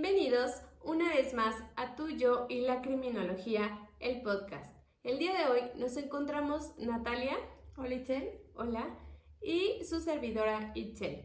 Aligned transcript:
Bienvenidos 0.00 0.52
una 0.84 1.08
vez 1.08 1.34
más 1.34 1.56
a 1.74 1.96
Tuyo 1.96 2.46
y 2.48 2.60
la 2.60 2.82
Criminología, 2.82 3.88
el 3.98 4.22
podcast. 4.22 4.72
El 5.02 5.18
día 5.18 5.36
de 5.36 5.50
hoy 5.50 5.60
nos 5.74 5.96
encontramos 5.96 6.72
Natalia, 6.78 7.36
hola 7.76 7.96
Itzel, 7.96 8.40
hola, 8.54 8.96
y 9.42 9.82
su 9.84 9.98
servidora 9.98 10.70
Itzel. 10.76 11.24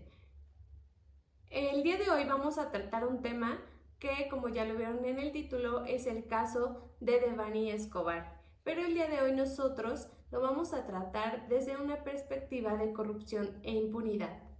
El 1.51 1.83
día 1.83 1.97
de 1.97 2.09
hoy 2.09 2.23
vamos 2.23 2.57
a 2.57 2.71
tratar 2.71 3.05
un 3.05 3.21
tema 3.21 3.61
que, 3.99 4.27
como 4.31 4.49
ya 4.49 4.65
lo 4.65 4.75
vieron 4.75 5.05
en 5.05 5.19
el 5.19 5.31
título, 5.31 5.85
es 5.85 6.07
el 6.07 6.25
caso 6.25 6.89
de 6.99 7.19
Devani 7.19 7.69
Escobar. 7.69 8.41
Pero 8.63 8.81
el 8.81 8.95
día 8.95 9.07
de 9.07 9.21
hoy 9.21 9.33
nosotros 9.33 10.07
lo 10.31 10.41
vamos 10.41 10.73
a 10.73 10.87
tratar 10.87 11.47
desde 11.47 11.77
una 11.77 12.03
perspectiva 12.03 12.75
de 12.75 12.91
corrupción 12.91 13.59
e 13.61 13.73
impunidad. 13.73 14.52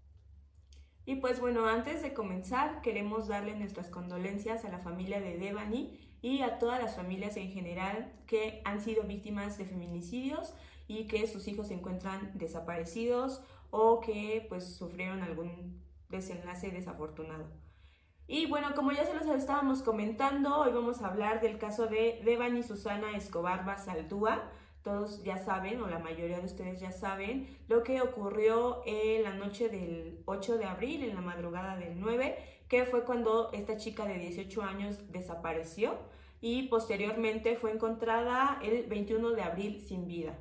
Y 1.06 1.16
pues 1.16 1.40
bueno, 1.40 1.68
antes 1.68 2.02
de 2.02 2.14
comenzar, 2.14 2.82
queremos 2.82 3.28
darle 3.28 3.56
nuestras 3.56 3.90
condolencias 3.90 4.64
a 4.64 4.70
la 4.70 4.80
familia 4.80 5.20
de 5.20 5.38
Devani 5.38 6.00
y 6.22 6.42
a 6.42 6.58
todas 6.60 6.82
las 6.82 6.96
familias 6.96 7.36
en 7.36 7.52
general 7.52 8.14
que 8.26 8.62
han 8.64 8.80
sido 8.80 9.04
víctimas 9.04 9.58
de 9.58 9.66
feminicidios 9.66 10.54
y 10.88 11.08
que 11.08 11.28
sus 11.28 11.48
hijos 11.48 11.68
se 11.68 11.74
encuentran 11.74 12.32
desaparecidos 12.36 13.42
o 13.72 14.00
que 14.00 14.46
pues 14.48 14.76
sufrieron 14.76 15.22
algún 15.24 15.82
desenlace 16.10 16.72
desafortunado. 16.72 17.48
Y 18.26 18.46
bueno, 18.46 18.74
como 18.74 18.94
ya 18.94 19.06
se 19.06 19.14
los 19.14 19.28
estábamos 19.28 19.84
comentando, 19.84 20.58
hoy 20.60 20.72
vamos 20.72 21.02
a 21.02 21.08
hablar 21.08 21.42
del 21.42 21.58
caso 21.58 21.88
de 21.88 22.22
Devani 22.24 22.64
Susana 22.64 23.18
Escobar 23.18 23.66
Basaldúa, 23.66 24.50
todos 24.84 25.24
ya 25.24 25.38
saben, 25.38 25.82
o 25.82 25.88
la 25.88 26.00
mayoría 26.00 26.40
de 26.40 26.46
ustedes 26.46 26.80
ya 26.80 26.92
saben, 26.92 27.58
lo 27.68 27.84
que 27.84 28.02
ocurrió 28.02 28.82
en 28.86 29.24
la 29.24 29.34
noche 29.34 29.70
del 29.70 30.20
8 30.26 30.58
de 30.58 30.66
abril, 30.66 31.04
en 31.04 31.16
la 31.16 31.22
madrugada 31.22 31.78
del 31.78 32.00
9, 32.00 32.38
que 32.68 32.86
fue 32.86 33.04
cuando 33.04 33.52
esta 33.54 33.78
chica 33.78 34.06
de 34.06 34.18
18 34.18 34.62
años 34.62 35.12
desapareció 35.12 35.98
y 36.42 36.64
posteriormente 36.64 37.56
fue 37.56 37.72
encontrada 37.72 38.60
el 38.62 38.84
21 38.88 39.32
de 39.32 39.42
abril 39.42 39.82
sin 39.88 40.08
vida. 40.08 40.38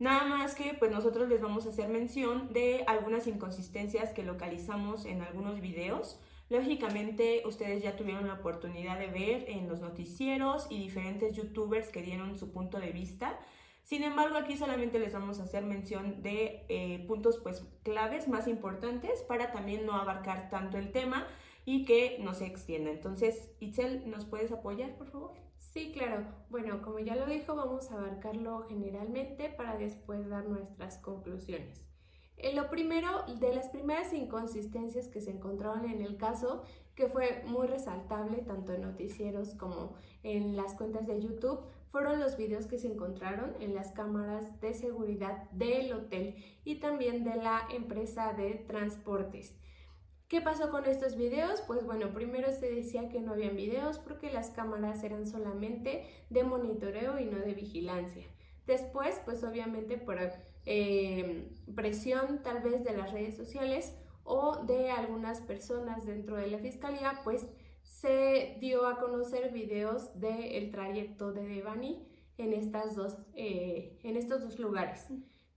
Nada 0.00 0.24
más 0.24 0.54
que 0.54 0.74
pues 0.74 0.90
nosotros 0.90 1.28
les 1.28 1.40
vamos 1.40 1.66
a 1.66 1.70
hacer 1.70 1.88
mención 1.88 2.52
de 2.52 2.84
algunas 2.86 3.26
inconsistencias 3.26 4.12
que 4.12 4.22
localizamos 4.22 5.04
en 5.04 5.22
algunos 5.22 5.60
videos. 5.60 6.20
Lógicamente 6.50 7.42
ustedes 7.44 7.82
ya 7.82 7.96
tuvieron 7.96 8.26
la 8.26 8.34
oportunidad 8.34 8.98
de 8.98 9.08
ver 9.08 9.44
en 9.48 9.68
los 9.68 9.80
noticieros 9.80 10.66
y 10.70 10.78
diferentes 10.78 11.36
youtubers 11.36 11.88
que 11.88 12.02
dieron 12.02 12.36
su 12.36 12.52
punto 12.52 12.78
de 12.78 12.90
vista. 12.90 13.38
Sin 13.88 14.02
embargo, 14.02 14.36
aquí 14.36 14.54
solamente 14.54 14.98
les 14.98 15.14
vamos 15.14 15.40
a 15.40 15.44
hacer 15.44 15.64
mención 15.64 16.22
de 16.22 16.66
eh, 16.68 17.06
puntos 17.08 17.38
pues 17.38 17.66
claves 17.82 18.28
más 18.28 18.46
importantes 18.46 19.22
para 19.22 19.50
también 19.50 19.86
no 19.86 19.94
abarcar 19.94 20.50
tanto 20.50 20.76
el 20.76 20.92
tema 20.92 21.26
y 21.64 21.86
que 21.86 22.18
no 22.20 22.34
se 22.34 22.44
extienda. 22.44 22.90
Entonces, 22.90 23.48
Itzel, 23.60 24.10
¿nos 24.10 24.26
puedes 24.26 24.52
apoyar, 24.52 24.94
por 24.98 25.06
favor? 25.06 25.32
Sí, 25.56 25.90
claro. 25.90 26.26
Bueno, 26.50 26.82
como 26.82 26.98
ya 26.98 27.16
lo 27.16 27.24
dijo, 27.24 27.54
vamos 27.54 27.90
a 27.90 27.94
abarcarlo 27.94 28.66
generalmente 28.68 29.48
para 29.48 29.78
después 29.78 30.28
dar 30.28 30.44
nuestras 30.44 30.98
conclusiones. 30.98 31.86
Eh, 32.36 32.54
lo 32.54 32.68
primero, 32.68 33.24
de 33.40 33.54
las 33.54 33.70
primeras 33.70 34.12
inconsistencias 34.12 35.08
que 35.08 35.22
se 35.22 35.30
encontraron 35.30 35.86
en 35.86 36.02
el 36.02 36.18
caso, 36.18 36.62
que 36.94 37.06
fue 37.06 37.42
muy 37.46 37.66
resaltable 37.66 38.42
tanto 38.42 38.74
en 38.74 38.82
noticieros 38.82 39.54
como 39.54 39.94
en 40.22 40.56
las 40.56 40.74
cuentas 40.74 41.06
de 41.06 41.22
YouTube, 41.22 41.60
fueron 41.90 42.20
los 42.20 42.36
videos 42.36 42.66
que 42.66 42.78
se 42.78 42.88
encontraron 42.88 43.54
en 43.60 43.74
las 43.74 43.92
cámaras 43.92 44.60
de 44.60 44.74
seguridad 44.74 45.50
del 45.50 45.92
hotel 45.92 46.36
y 46.64 46.76
también 46.76 47.24
de 47.24 47.36
la 47.36 47.66
empresa 47.70 48.32
de 48.32 48.54
transportes. 48.66 49.54
¿Qué 50.28 50.42
pasó 50.42 50.70
con 50.70 50.84
estos 50.84 51.16
videos? 51.16 51.62
Pues 51.62 51.86
bueno, 51.86 52.12
primero 52.12 52.52
se 52.52 52.70
decía 52.70 53.08
que 53.08 53.20
no 53.20 53.32
habían 53.32 53.56
videos 53.56 53.98
porque 53.98 54.30
las 54.30 54.50
cámaras 54.50 55.02
eran 55.02 55.26
solamente 55.26 56.04
de 56.28 56.44
monitoreo 56.44 57.18
y 57.18 57.24
no 57.24 57.38
de 57.38 57.54
vigilancia. 57.54 58.26
Después, 58.66 59.18
pues 59.24 59.42
obviamente 59.42 59.96
por 59.96 60.18
eh, 60.66 61.48
presión 61.74 62.42
tal 62.42 62.62
vez 62.62 62.84
de 62.84 62.94
las 62.94 63.10
redes 63.12 63.34
sociales 63.38 63.96
o 64.24 64.62
de 64.66 64.90
algunas 64.90 65.40
personas 65.40 66.04
dentro 66.04 66.36
de 66.36 66.48
la 66.48 66.58
fiscalía, 66.58 67.22
pues 67.24 67.46
se 67.88 68.56
dio 68.60 68.86
a 68.86 68.98
conocer 68.98 69.50
videos 69.50 70.20
del 70.20 70.70
trayecto 70.70 71.32
de 71.32 71.46
Devani 71.46 72.06
en, 72.36 72.52
estas 72.52 72.94
dos, 72.94 73.16
eh, 73.34 73.98
en 74.04 74.16
estos 74.16 74.42
dos 74.42 74.58
lugares. 74.58 75.08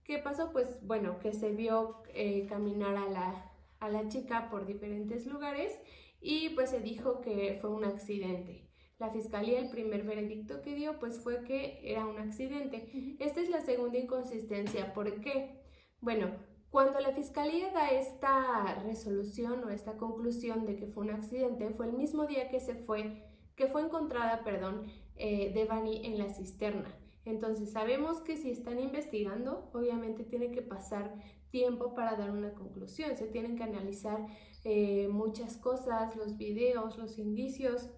¿Qué 0.02 0.18
pasó? 0.18 0.50
Pues 0.50 0.78
bueno, 0.82 1.18
que 1.20 1.32
se 1.32 1.52
vio 1.52 2.02
eh, 2.14 2.46
caminar 2.48 2.96
a 2.96 3.08
la, 3.08 3.52
a 3.78 3.88
la 3.88 4.08
chica 4.08 4.48
por 4.50 4.66
diferentes 4.66 5.26
lugares 5.26 5.78
y 6.20 6.48
pues 6.50 6.70
se 6.70 6.80
dijo 6.80 7.20
que 7.20 7.58
fue 7.60 7.70
un 7.70 7.84
accidente. 7.84 8.68
La 8.98 9.10
fiscalía, 9.10 9.60
el 9.60 9.70
primer 9.70 10.02
veredicto 10.02 10.62
que 10.62 10.74
dio, 10.74 10.98
pues 10.98 11.20
fue 11.20 11.44
que 11.44 11.80
era 11.84 12.06
un 12.06 12.18
accidente. 12.18 13.16
Esta 13.20 13.40
es 13.40 13.50
la 13.50 13.60
segunda 13.60 13.98
inconsistencia. 13.98 14.94
¿Por 14.94 15.20
qué? 15.20 15.60
Bueno, 16.00 16.32
cuando 16.72 17.00
la 17.00 17.12
fiscalía 17.12 17.70
da 17.70 17.90
esta 17.90 18.82
resolución 18.82 19.62
o 19.62 19.68
esta 19.68 19.98
conclusión 19.98 20.64
de 20.64 20.74
que 20.74 20.86
fue 20.86 21.04
un 21.04 21.10
accidente, 21.10 21.68
fue 21.68 21.84
el 21.84 21.92
mismo 21.92 22.26
día 22.26 22.48
que 22.48 22.60
se 22.60 22.74
fue, 22.74 23.22
que 23.56 23.66
fue 23.66 23.82
encontrada, 23.82 24.42
perdón, 24.42 24.86
eh, 25.16 25.52
Devani 25.52 26.06
en 26.06 26.16
la 26.16 26.30
cisterna. 26.30 26.96
Entonces 27.26 27.72
sabemos 27.72 28.22
que 28.22 28.38
si 28.38 28.50
están 28.50 28.80
investigando, 28.80 29.68
obviamente 29.74 30.24
tiene 30.24 30.50
que 30.50 30.62
pasar 30.62 31.14
tiempo 31.50 31.94
para 31.94 32.16
dar 32.16 32.30
una 32.30 32.54
conclusión. 32.54 33.14
Se 33.16 33.26
tienen 33.26 33.54
que 33.54 33.64
analizar 33.64 34.26
eh, 34.64 35.08
muchas 35.08 35.58
cosas, 35.58 36.16
los 36.16 36.38
videos, 36.38 36.96
los 36.96 37.18
indicios, 37.18 37.90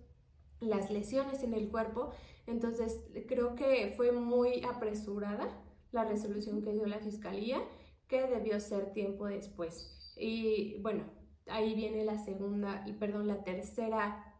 las 0.59 0.91
lesiones 0.91 1.45
en 1.45 1.55
el 1.55 1.69
cuerpo. 1.69 2.11
Entonces 2.49 3.05
creo 3.29 3.55
que 3.55 3.95
fue 3.97 4.11
muy 4.11 4.65
apresurada 4.65 5.49
la 5.93 6.05
resolución 6.05 6.61
que 6.61 6.73
dio 6.73 6.87
la 6.87 6.99
fiscalía 6.99 7.63
que 8.09 8.27
debió 8.27 8.61
ser 8.61 8.93
tiempo 8.93 9.27
después. 9.27 10.15
Y 10.17 10.81
bueno, 10.83 11.05
ahí 11.47 11.75
viene 11.75 12.05
la 12.05 12.19
segunda, 12.19 12.85
perdón, 12.99 13.27
la 13.27 13.43
tercera 13.43 14.35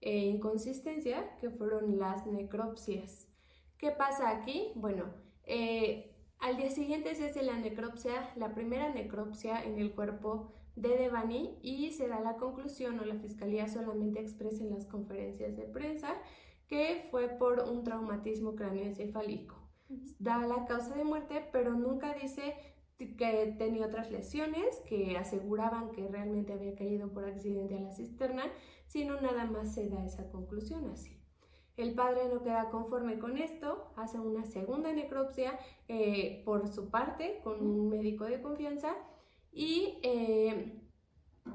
eh, 0.00 0.26
inconsistencia, 0.26 1.36
que 1.38 1.50
fueron 1.50 1.98
las 1.98 2.26
necropsias. 2.26 3.28
¿Qué 3.78 3.90
pasa 3.90 4.30
aquí? 4.30 4.72
Bueno, 4.74 5.12
eh, 5.44 6.16
al 6.38 6.56
día 6.56 6.70
siguiente 6.70 7.14
se 7.14 7.26
hace 7.26 7.42
la 7.42 7.56
necropsia, 7.56 8.30
la 8.36 8.54
primera 8.54 8.92
necropsia 8.92 9.62
en 9.64 9.78
el 9.78 9.94
cuerpo 9.94 10.52
de 10.76 10.90
Devani 10.90 11.58
y 11.62 11.92
se 11.92 12.08
da 12.08 12.20
la 12.20 12.36
conclusión 12.36 13.00
o 13.00 13.04
la 13.04 13.16
fiscalía 13.16 13.66
solamente 13.68 14.20
expresa 14.20 14.62
en 14.62 14.70
las 14.70 14.84
conferencias 14.84 15.56
de 15.56 15.64
prensa 15.64 16.14
que 16.68 17.08
fue 17.10 17.28
por 17.28 17.60
un 17.60 17.84
traumatismo 17.84 18.54
cráneoencefálico. 18.54 19.56
Da 20.18 20.38
la 20.46 20.66
causa 20.66 20.94
de 20.94 21.04
muerte, 21.04 21.48
pero 21.52 21.72
nunca 21.74 22.14
dice 22.14 22.54
que 22.98 23.54
tenía 23.58 23.86
otras 23.86 24.10
lesiones 24.10 24.80
que 24.88 25.16
aseguraban 25.16 25.90
que 25.92 26.08
realmente 26.08 26.52
había 26.52 26.74
caído 26.74 27.12
por 27.12 27.24
accidente 27.24 27.76
a 27.76 27.80
la 27.80 27.92
cisterna, 27.92 28.44
sino 28.86 29.20
nada 29.20 29.44
más 29.44 29.74
se 29.74 29.88
da 29.88 30.04
esa 30.04 30.30
conclusión 30.30 30.88
así. 30.90 31.20
El 31.76 31.94
padre 31.94 32.28
no 32.32 32.42
queda 32.42 32.70
conforme 32.70 33.18
con 33.18 33.36
esto, 33.36 33.92
hace 33.96 34.18
una 34.18 34.46
segunda 34.46 34.92
necropsia 34.92 35.58
eh, 35.88 36.42
por 36.46 36.68
su 36.68 36.88
parte 36.88 37.40
con 37.44 37.60
un 37.60 37.90
médico 37.90 38.24
de 38.24 38.40
confianza 38.40 38.94
y 39.52 39.98
eh, 40.02 40.80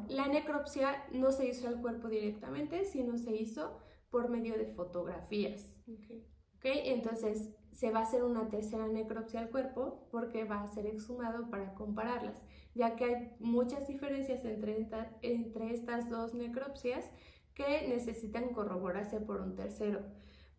la 0.10 0.28
necropsia 0.28 1.06
no 1.12 1.32
se 1.32 1.48
hizo 1.48 1.68
al 1.68 1.82
cuerpo 1.82 2.08
directamente, 2.08 2.86
sino 2.86 3.18
se 3.18 3.36
hizo 3.36 3.80
por 4.12 4.30
medio 4.30 4.58
de 4.58 4.68
fotografías. 4.68 5.76
Okay. 5.88 6.24
Entonces, 6.64 7.50
se 7.72 7.92
va 7.92 8.00
a 8.00 8.04
hacer 8.04 8.24
una 8.24 8.50
tercera 8.50 8.88
necropsia 8.88 9.40
al 9.40 9.50
cuerpo 9.50 10.08
porque 10.12 10.44
va 10.44 10.62
a 10.62 10.68
ser 10.68 10.86
exhumado 10.86 11.50
para 11.50 11.74
compararlas, 11.74 12.44
ya 12.76 12.96
que 12.96 13.06
hay 13.06 13.32
muchas 13.40 13.88
diferencias 13.88 14.46
entre, 14.46 14.88
entre 15.22 15.74
estas 15.74 16.10
dos 16.10 16.34
necropsias 16.34 17.10
que 17.56 17.88
necesitan 17.88 18.50
corroborarse 18.50 19.20
por 19.20 19.42
un 19.42 19.56
tercero. 19.56 20.02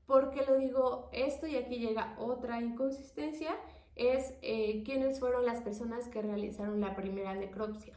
¿Por 0.07 0.31
qué 0.31 0.45
lo 0.45 0.57
digo 0.57 1.09
esto? 1.13 1.47
Y 1.47 1.57
aquí 1.57 1.79
llega 1.79 2.17
otra 2.19 2.61
inconsistencia, 2.61 3.57
es 3.95 4.35
eh, 4.43 4.83
quiénes 4.85 5.21
fueron 5.21 5.47
las 5.47 5.61
personas 5.61 6.09
que 6.09 6.23
realizaron 6.23 6.81
la 6.81 6.97
primera 6.97 7.35
necropsia. 7.35 7.97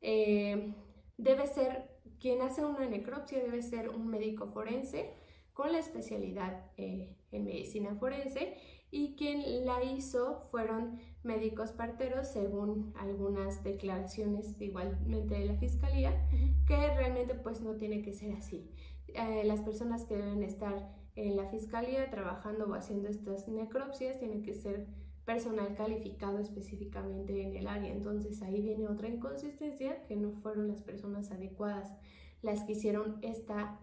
Eh, 0.00 0.74
debe 1.16 1.46
ser, 1.46 1.88
quien 2.18 2.42
hace 2.42 2.64
una 2.64 2.86
necropsia 2.86 3.38
debe 3.38 3.62
ser 3.62 3.90
un 3.90 4.08
médico 4.08 4.48
forense 4.48 5.14
con 5.60 5.72
la 5.72 5.78
especialidad 5.78 6.64
eh, 6.78 7.14
en 7.32 7.44
medicina 7.44 7.94
forense 7.96 8.56
y 8.90 9.14
quien 9.14 9.66
la 9.66 9.84
hizo 9.84 10.48
fueron 10.50 10.98
médicos 11.22 11.72
parteros 11.72 12.28
según 12.28 12.94
algunas 12.96 13.62
declaraciones 13.62 14.58
igualmente 14.58 15.34
de 15.34 15.44
la 15.44 15.56
fiscalía 15.56 16.26
que 16.66 16.76
realmente 16.76 17.34
pues 17.34 17.60
no 17.60 17.74
tiene 17.76 18.00
que 18.00 18.14
ser 18.14 18.32
así. 18.32 18.70
Eh, 19.08 19.42
las 19.44 19.60
personas 19.60 20.06
que 20.06 20.16
deben 20.16 20.42
estar 20.42 20.96
en 21.14 21.36
la 21.36 21.44
fiscalía 21.50 22.08
trabajando 22.08 22.64
o 22.64 22.72
haciendo 22.72 23.10
estas 23.10 23.46
necropsias 23.46 24.18
tienen 24.18 24.42
que 24.42 24.54
ser 24.54 24.86
personal 25.26 25.74
calificado 25.74 26.38
específicamente 26.38 27.42
en 27.42 27.54
el 27.54 27.66
área. 27.66 27.92
Entonces 27.92 28.40
ahí 28.40 28.62
viene 28.62 28.88
otra 28.88 29.08
inconsistencia 29.08 30.06
que 30.06 30.16
no 30.16 30.32
fueron 30.32 30.68
las 30.68 30.80
personas 30.80 31.30
adecuadas 31.30 31.92
las 32.40 32.64
que 32.64 32.72
hicieron 32.72 33.18
esta 33.20 33.78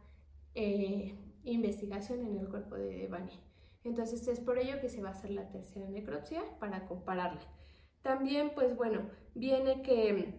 eh, 0.55 1.13
investigación 1.51 2.25
en 2.25 2.37
el 2.37 2.47
cuerpo 2.47 2.75
de 2.75 2.97
Devani. 2.97 3.39
Entonces 3.83 4.27
es 4.27 4.39
por 4.39 4.57
ello 4.59 4.81
que 4.81 4.89
se 4.89 5.01
va 5.01 5.09
a 5.09 5.13
hacer 5.13 5.31
la 5.31 5.49
tercera 5.49 5.87
necropsia 5.89 6.43
para 6.59 6.85
compararla. 6.87 7.41
También, 8.01 8.51
pues 8.53 8.75
bueno, 8.75 9.09
viene 9.33 9.81
que 9.81 10.33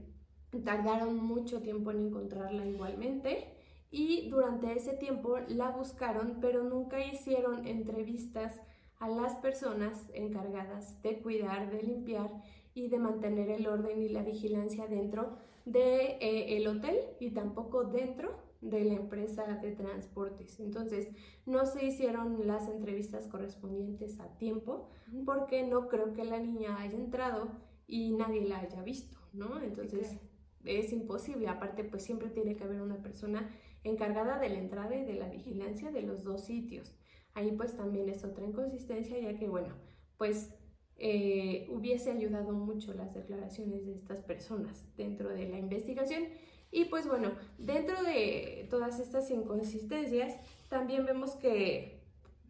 tardaron 0.64 1.16
mucho 1.16 1.60
tiempo 1.60 1.90
en 1.90 2.06
encontrarla 2.06 2.66
igualmente 2.66 3.54
y 3.90 4.28
durante 4.28 4.72
ese 4.72 4.94
tiempo 4.94 5.38
la 5.48 5.70
buscaron, 5.70 6.38
pero 6.40 6.62
nunca 6.62 7.04
hicieron 7.04 7.66
entrevistas 7.66 8.60
a 8.98 9.08
las 9.08 9.36
personas 9.36 10.06
encargadas 10.12 11.00
de 11.02 11.20
cuidar, 11.20 11.70
de 11.70 11.82
limpiar 11.82 12.30
y 12.74 12.88
de 12.88 12.98
mantener 12.98 13.50
el 13.50 13.66
orden 13.66 14.02
y 14.02 14.08
la 14.08 14.22
vigilancia 14.22 14.86
dentro 14.86 15.38
del 15.64 15.72
de, 15.74 16.18
eh, 16.20 16.68
hotel 16.68 16.96
y 17.20 17.30
tampoco 17.30 17.84
dentro 17.84 18.47
de 18.60 18.84
la 18.84 18.94
empresa 18.94 19.44
de 19.62 19.72
transportes. 19.72 20.58
Entonces, 20.60 21.08
no 21.46 21.64
se 21.66 21.84
hicieron 21.84 22.46
las 22.46 22.68
entrevistas 22.68 23.26
correspondientes 23.28 24.18
a 24.20 24.36
tiempo 24.36 24.88
porque 25.24 25.66
no 25.66 25.88
creo 25.88 26.12
que 26.12 26.24
la 26.24 26.38
niña 26.38 26.80
haya 26.80 26.98
entrado 26.98 27.52
y 27.86 28.12
nadie 28.12 28.46
la 28.46 28.58
haya 28.58 28.82
visto, 28.82 29.18
¿no? 29.32 29.60
Entonces, 29.62 30.16
es 30.64 30.92
imposible. 30.92 31.48
Aparte, 31.48 31.84
pues 31.84 32.02
siempre 32.02 32.30
tiene 32.30 32.56
que 32.56 32.64
haber 32.64 32.80
una 32.80 33.00
persona 33.02 33.48
encargada 33.84 34.38
de 34.38 34.50
la 34.50 34.58
entrada 34.58 34.94
y 34.96 35.04
de 35.04 35.14
la 35.14 35.28
vigilancia 35.28 35.90
de 35.90 36.02
los 36.02 36.24
dos 36.24 36.44
sitios. 36.44 36.94
Ahí 37.34 37.52
pues 37.52 37.76
también 37.76 38.08
es 38.08 38.24
otra 38.24 38.44
inconsistencia, 38.44 39.18
ya 39.18 39.36
que, 39.38 39.48
bueno, 39.48 39.74
pues 40.16 40.52
eh, 40.96 41.68
hubiese 41.70 42.10
ayudado 42.10 42.52
mucho 42.52 42.92
las 42.92 43.14
declaraciones 43.14 43.86
de 43.86 43.94
estas 43.94 44.20
personas 44.20 44.84
dentro 44.96 45.28
de 45.28 45.48
la 45.48 45.58
investigación. 45.58 46.24
Y 46.70 46.86
pues 46.86 47.06
bueno, 47.06 47.32
dentro 47.56 48.02
de 48.02 48.66
todas 48.70 49.00
estas 49.00 49.30
inconsistencias, 49.30 50.34
también 50.68 51.06
vemos 51.06 51.36
que 51.36 52.02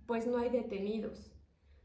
pues 0.07 0.27
no 0.27 0.39
hay 0.39 0.51
detenidos. 0.51 1.31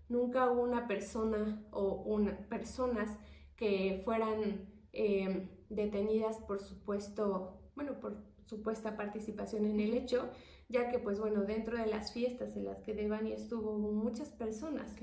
Nunca 0.10 0.50
hubo 0.50 0.62
una 0.62 0.88
persona 0.88 1.64
o 1.72 2.04
una, 2.04 2.38
personas 2.50 3.18
que 3.56 4.02
fueran 4.04 4.68
eh, 4.94 5.50
detenidas 5.70 6.38
por 6.40 6.60
supuesto, 6.60 7.60
bueno, 7.76 8.00
por 8.00 8.18
supuesta 8.46 8.96
participación 8.96 9.66
en 9.66 9.80
el 9.80 9.94
hecho, 9.94 10.30
ya 10.70 10.90
que 10.90 11.00
pues 11.00 11.20
bueno, 11.20 11.44
dentro 11.44 11.78
de 11.78 11.86
las 11.86 12.14
fiestas 12.14 12.56
en 12.56 12.66
las 12.66 12.82
que 12.82 12.94
Devani 12.94 13.32
estuvo 13.32 13.72
hubo 13.72 13.92
muchas 13.92 14.30
personas 14.30 14.96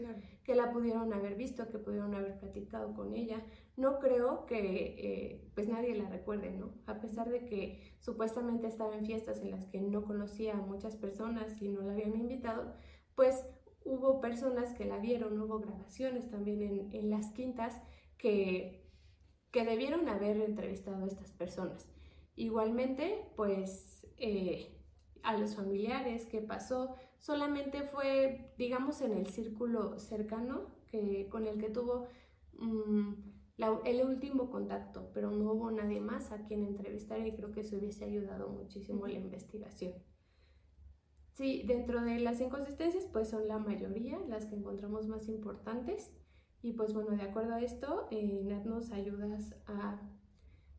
que 0.45 0.55
la 0.55 0.73
pudieron 0.73 1.13
haber 1.13 1.37
visto, 1.37 1.69
que 1.69 1.79
pudieron 1.79 2.15
haber 2.15 2.39
platicado 2.39 2.95
con 2.95 3.15
ella. 3.15 3.45
No 3.77 3.99
creo 4.01 4.47
que 4.47 4.59
eh, 4.59 5.51
pues 5.55 5.69
nadie 5.69 5.95
la 5.95 6.09
recuerde, 6.09 6.51
¿no? 6.51 6.73
A 6.87 7.01
pesar 7.01 7.31
de 7.31 7.45
que 7.45 7.95
supuestamente 8.01 8.67
estaba 8.67 8.97
en 8.97 9.07
fiestas 9.07 9.41
en 9.43 9.51
las 9.51 9.67
que 9.67 9.81
no 9.81 10.05
conocía 10.05 10.55
a 10.55 10.63
muchas 10.63 10.97
personas 10.97 11.61
y 11.63 11.69
no 11.69 11.83
la 11.83 11.93
habían 11.93 12.17
invitado, 12.17 12.75
pues 13.15 13.47
hubo 13.85 14.21
personas 14.21 14.75
que 14.75 14.85
la 14.85 14.99
vieron, 14.99 15.41
hubo 15.41 15.61
grabaciones 15.61 16.29
también 16.31 16.63
en, 16.63 16.93
en 16.93 17.11
las 17.11 17.33
quintas 17.33 17.81
que, 18.19 18.87
que 19.51 19.65
debieron 19.65 20.09
haber 20.09 20.37
entrevistado 20.39 21.05
a 21.05 21.07
estas 21.09 21.33
personas. 21.33 21.89
Igualmente, 22.37 23.27
pues 23.37 24.07
eh, 24.19 24.80
a 25.23 25.37
los 25.37 25.57
familiares, 25.57 26.27
qué 26.27 26.41
pasó, 26.41 26.95
solamente 27.19 27.83
fue, 27.83 28.53
digamos, 28.59 29.01
en 29.03 29.13
el 29.13 29.27
círculo 29.27 29.99
cercano 29.99 30.67
que, 30.87 31.29
con 31.29 31.47
el 31.47 31.59
que 31.59 31.71
tuvo 31.71 32.07
mm, 32.59 33.13
el 33.85 34.05
último 34.05 34.51
contacto, 34.51 35.11
pero 35.13 35.31
no 35.31 35.53
hubo 35.53 35.71
nadie 35.71 36.01
más 36.01 36.33
a 36.33 36.45
quien 36.45 36.65
entrevistar 36.65 37.27
y 37.27 37.35
creo 37.35 37.53
que 37.53 37.61
eso 37.61 37.77
hubiese 37.77 38.05
ayudado 38.05 38.49
muchísimo 38.49 39.07
la 39.07 39.19
investigación. 39.19 39.93
Sí, 41.35 41.63
dentro 41.67 42.03
de 42.03 42.19
las 42.21 42.41
inconsistencias, 42.41 43.07
pues 43.07 43.29
son 43.31 43.49
la 43.49 43.59
mayoría 43.59 44.19
las 44.29 44.47
que 44.47 44.57
encontramos 44.57 45.07
más 45.09 45.29
importantes. 45.29 46.11
Y 46.63 46.73
pues 46.73 46.93
bueno, 46.93 47.17
de 47.17 47.23
acuerdo 47.23 47.55
a 47.55 47.63
esto, 47.63 48.07
eh, 48.11 48.43
Nat 48.45 48.67
nos 48.67 48.93
ayudas 48.93 49.55
a 49.67 50.01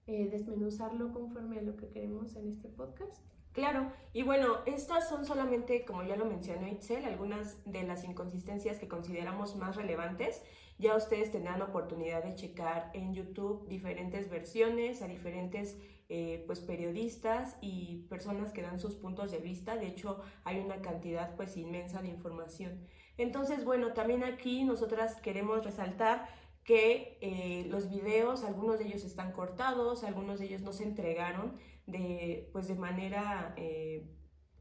eh, 0.05 0.29
desmenuzarlo 0.29 1.13
conforme 1.13 1.57
a 1.57 1.63
lo 1.63 1.77
que 1.77 1.89
queremos 1.89 2.35
en 2.35 2.47
este 2.47 2.69
podcast. 2.69 3.25
Claro, 3.53 3.91
y 4.13 4.23
bueno, 4.23 4.59
estas 4.65 5.09
son 5.09 5.25
solamente, 5.25 5.83
como 5.83 6.03
ya 6.03 6.15
lo 6.15 6.23
mencionó 6.23 6.67
Itzel, 6.67 7.03
algunas 7.03 7.57
de 7.65 7.83
las 7.83 8.05
inconsistencias 8.05 8.79
que 8.79 8.87
consideramos 8.87 9.57
más 9.57 9.75
relevantes. 9.75 10.41
Ya 10.77 10.95
ustedes 10.95 11.31
tendrán 11.31 11.61
oportunidad 11.61 12.23
de 12.23 12.33
checar 12.35 12.89
en 12.93 13.13
YouTube 13.13 13.67
diferentes 13.67 14.29
versiones 14.29 15.01
a 15.01 15.07
diferentes 15.07 15.77
eh, 16.07 16.43
pues 16.47 16.59
periodistas 16.61 17.57
y 17.61 18.05
personas 18.09 18.51
que 18.51 18.61
dan 18.61 18.79
sus 18.79 18.95
puntos 18.95 19.31
de 19.31 19.39
vista. 19.39 19.75
De 19.75 19.87
hecho, 19.87 20.21
hay 20.45 20.59
una 20.59 20.81
cantidad 20.81 21.35
pues 21.35 21.55
inmensa 21.57 22.01
de 22.01 22.07
información. 22.07 22.87
Entonces, 23.17 23.65
bueno, 23.65 23.93
también 23.93 24.23
aquí 24.23 24.63
nosotras 24.63 25.21
queremos 25.21 25.63
resaltar 25.63 26.27
que 26.63 27.17
eh, 27.21 27.65
los 27.69 27.89
videos, 27.89 28.43
algunos 28.43 28.79
de 28.79 28.85
ellos 28.85 29.03
están 29.03 29.33
cortados, 29.33 30.03
algunos 30.03 30.39
de 30.39 30.45
ellos 30.45 30.61
no 30.61 30.73
se 30.73 30.83
entregaron 30.83 31.53
de, 31.91 32.49
pues 32.51 32.67
de 32.67 32.75
manera 32.75 33.53
eh, 33.57 34.09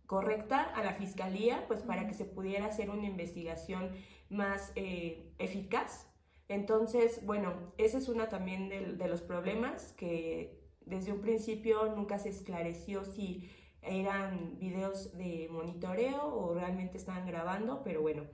correcta 0.06 0.62
a 0.62 0.82
la 0.82 0.94
fiscalía, 0.94 1.64
pues 1.68 1.82
para 1.82 2.06
que 2.06 2.14
se 2.14 2.24
pudiera 2.24 2.66
hacer 2.66 2.90
una 2.90 3.06
investigación 3.06 3.90
más 4.28 4.72
eh, 4.74 5.32
eficaz. 5.38 6.08
Entonces, 6.48 7.24
bueno, 7.24 7.72
ese 7.78 7.98
es 7.98 8.08
uno 8.08 8.28
también 8.28 8.68
de, 8.68 8.94
de, 8.96 9.08
los 9.08 9.22
problemas 9.22 9.92
que 9.92 10.60
desde 10.80 11.12
un 11.12 11.20
principio 11.20 11.94
nunca 11.94 12.18
se 12.18 12.30
esclareció 12.30 13.04
si 13.04 13.48
eran 13.82 14.58
videos 14.58 15.16
de 15.16 15.48
monitoreo 15.50 16.26
o 16.26 16.54
realmente 16.54 16.98
estaban 16.98 17.26
grabando, 17.26 17.82
pero 17.84 18.02
bueno. 18.02 18.24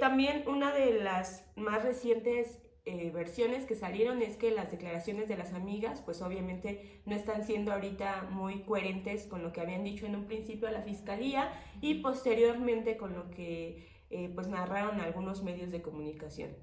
también 0.00 0.44
una 0.48 0.72
de 0.72 1.00
las 1.00 1.46
más 1.56 1.84
recientes 1.84 2.60
eh, 2.88 3.10
versiones 3.10 3.66
que 3.66 3.74
salieron 3.74 4.22
es 4.22 4.36
que 4.36 4.50
las 4.50 4.70
declaraciones 4.70 5.28
de 5.28 5.36
las 5.36 5.52
amigas, 5.52 6.00
pues 6.00 6.22
obviamente 6.22 7.02
no 7.04 7.14
están 7.14 7.44
siendo 7.44 7.70
ahorita 7.72 8.28
muy 8.30 8.62
coherentes 8.62 9.26
con 9.26 9.42
lo 9.42 9.52
que 9.52 9.60
habían 9.60 9.84
dicho 9.84 10.06
en 10.06 10.16
un 10.16 10.24
principio 10.24 10.68
a 10.68 10.72
la 10.72 10.80
fiscalía 10.80 11.52
y 11.82 11.96
posteriormente 11.96 12.96
con 12.96 13.14
lo 13.14 13.30
que 13.30 13.86
eh, 14.08 14.32
pues 14.34 14.48
narraron 14.48 15.00
algunos 15.00 15.42
medios 15.42 15.70
de 15.70 15.82
comunicación. 15.82 16.56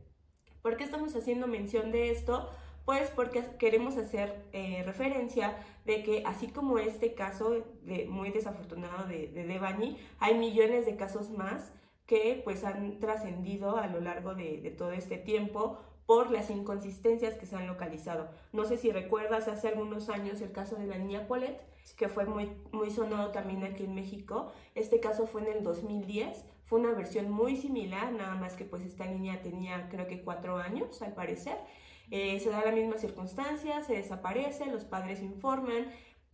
¿Por 0.63 0.77
qué 0.77 0.83
estamos 0.83 1.15
haciendo 1.15 1.45
mención 1.45 1.91
de 1.91 2.09
esto? 2.09 2.49
Pues 2.85 3.11
porque 3.11 3.43
queremos 3.59 3.95
hacer 3.97 4.45
eh, 4.51 4.81
referencia 4.83 5.55
de 5.85 6.01
que 6.01 6.23
así 6.25 6.47
como 6.47 6.79
este 6.79 7.13
caso 7.13 7.63
de, 7.83 8.07
muy 8.07 8.31
desafortunado 8.31 9.07
de, 9.07 9.27
de 9.27 9.45
Devani, 9.45 9.97
hay 10.17 10.35
millones 10.39 10.87
de 10.87 10.95
casos 10.95 11.29
más 11.29 11.71
que 12.07 12.41
pues 12.43 12.63
han 12.63 12.99
trascendido 12.99 13.77
a 13.77 13.87
lo 13.87 14.01
largo 14.01 14.33
de, 14.33 14.59
de 14.61 14.71
todo 14.71 14.91
este 14.91 15.17
tiempo 15.17 15.79
por 16.05 16.31
las 16.31 16.49
inconsistencias 16.49 17.35
que 17.35 17.45
se 17.45 17.55
han 17.55 17.67
localizado. 17.67 18.29
No 18.53 18.65
sé 18.65 18.77
si 18.77 18.91
recuerdas 18.91 19.47
hace 19.47 19.67
algunos 19.67 20.09
años 20.09 20.41
el 20.41 20.51
caso 20.51 20.75
de 20.75 20.87
la 20.87 20.97
niña 20.97 21.27
Paulette, 21.27 21.61
que 21.97 22.09
fue 22.09 22.25
muy, 22.25 22.51
muy 22.71 22.91
sonado 22.91 23.31
también 23.31 23.63
aquí 23.63 23.83
en 23.83 23.95
México. 23.95 24.51
Este 24.75 24.99
caso 24.99 25.27
fue 25.27 25.41
en 25.41 25.57
el 25.57 25.63
2010, 25.63 26.45
fue 26.65 26.79
una 26.79 26.93
versión 26.93 27.29
muy 27.29 27.55
similar, 27.55 28.11
nada 28.11 28.35
más 28.35 28.53
que 28.53 28.65
pues 28.65 28.83
esta 28.83 29.05
niña 29.05 29.41
tenía 29.41 29.87
creo 29.89 30.07
que 30.07 30.23
cuatro 30.23 30.57
años 30.57 31.01
al 31.01 31.13
parecer. 31.13 31.57
Eh, 32.11 32.39
se 32.39 32.49
da 32.49 32.63
la 32.63 32.71
misma 32.71 32.97
circunstancia, 32.97 33.81
se 33.81 33.93
desaparece, 33.93 34.67
los 34.67 34.85
padres 34.85 35.21
informan, 35.21 35.87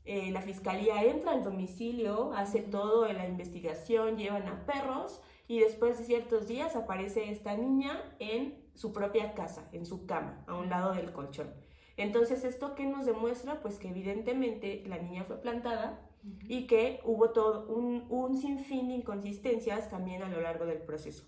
eh, 0.03 0.31
la 0.31 0.41
fiscalía 0.41 1.03
entra 1.03 1.31
al 1.31 1.43
domicilio, 1.43 2.33
hace 2.33 2.61
todo 2.61 3.07
en 3.07 3.17
la 3.17 3.27
investigación, 3.27 4.17
llevan 4.17 4.47
a 4.47 4.65
perros 4.65 5.21
y 5.47 5.59
después 5.59 5.97
de 5.97 6.05
ciertos 6.05 6.47
días 6.47 6.75
aparece 6.75 7.31
esta 7.31 7.55
niña 7.55 8.01
en 8.19 8.60
su 8.75 8.93
propia 8.93 9.33
casa, 9.33 9.69
en 9.71 9.85
su 9.85 10.05
cama, 10.05 10.43
a 10.47 10.55
un 10.55 10.69
lado 10.69 10.93
del 10.93 11.11
colchón. 11.11 11.53
Entonces, 11.97 12.43
¿esto 12.43 12.75
qué 12.75 12.85
nos 12.85 13.05
demuestra? 13.05 13.61
Pues 13.61 13.77
que 13.77 13.89
evidentemente 13.89 14.83
la 14.87 14.97
niña 14.97 15.23
fue 15.25 15.41
plantada 15.41 16.07
y 16.47 16.67
que 16.67 16.99
hubo 17.03 17.31
todo 17.31 17.67
un, 17.67 18.05
un 18.09 18.37
sinfín 18.37 18.87
de 18.87 18.95
inconsistencias 18.95 19.89
también 19.89 20.23
a 20.23 20.29
lo 20.29 20.41
largo 20.41 20.65
del 20.65 20.79
proceso. 20.79 21.25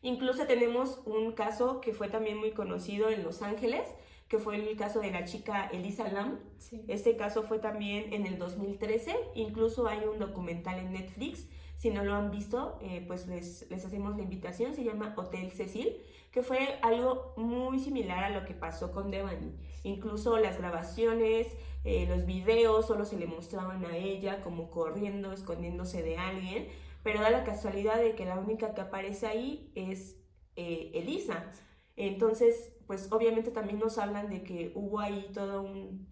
Incluso 0.00 0.46
tenemos 0.46 1.00
un 1.06 1.32
caso 1.32 1.80
que 1.80 1.92
fue 1.92 2.08
también 2.08 2.36
muy 2.36 2.52
conocido 2.52 3.08
en 3.08 3.22
Los 3.22 3.40
Ángeles, 3.40 3.86
que 4.28 4.38
fue 4.38 4.56
el 4.56 4.76
caso 4.76 5.00
de 5.00 5.10
la 5.10 5.24
chica 5.24 5.68
Elisa 5.72 6.08
Lam. 6.08 6.40
Este 6.88 7.16
caso 7.16 7.44
fue 7.44 7.58
también 7.58 8.12
en 8.12 8.26
el 8.26 8.38
2013, 8.38 9.14
incluso 9.34 9.86
hay 9.86 10.00
un 10.04 10.18
documental 10.18 10.78
en 10.80 10.92
Netflix 10.92 11.46
si 11.82 11.90
no 11.90 12.04
lo 12.04 12.14
han 12.14 12.30
visto, 12.30 12.78
eh, 12.80 13.02
pues 13.08 13.26
les, 13.26 13.68
les, 13.68 13.84
hacemos 13.84 14.16
la 14.16 14.22
invitación. 14.22 14.72
Se 14.72 14.84
llama 14.84 15.14
Hotel 15.16 15.50
Cecil, 15.50 16.00
que 16.30 16.44
fue 16.44 16.78
algo 16.80 17.34
muy 17.36 17.80
similar 17.80 18.22
a 18.22 18.30
lo 18.30 18.44
que 18.44 18.54
pasó 18.54 18.92
con 18.92 19.10
Devani. 19.10 19.52
Incluso 19.82 20.38
las 20.38 20.58
grabaciones, 20.58 21.48
eh, 21.82 22.06
los 22.08 22.24
videos 22.24 22.86
solo 22.86 23.04
se 23.04 23.18
le 23.18 23.26
mostraban 23.26 23.84
a 23.84 23.96
ella 23.96 24.42
como 24.42 24.70
corriendo, 24.70 25.32
escondiéndose 25.32 26.04
de 26.04 26.18
alguien. 26.18 26.68
Pero 27.02 27.20
da 27.20 27.30
la 27.30 27.42
casualidad 27.42 28.00
de 28.00 28.14
que 28.14 28.26
la 28.26 28.38
única 28.38 28.74
que 28.74 28.80
aparece 28.80 29.26
ahí 29.26 29.72
es 29.74 30.16
eh, 30.54 30.92
Elisa. 30.94 31.50
Entonces, 31.96 32.74
pues 32.86 33.10
obviamente 33.10 33.50
también 33.50 33.80
nos 33.80 33.98
hablan 33.98 34.30
de 34.30 34.44
que 34.44 34.70
hubo 34.76 35.00
ahí 35.00 35.32
todo 35.34 35.62
un, 35.62 36.06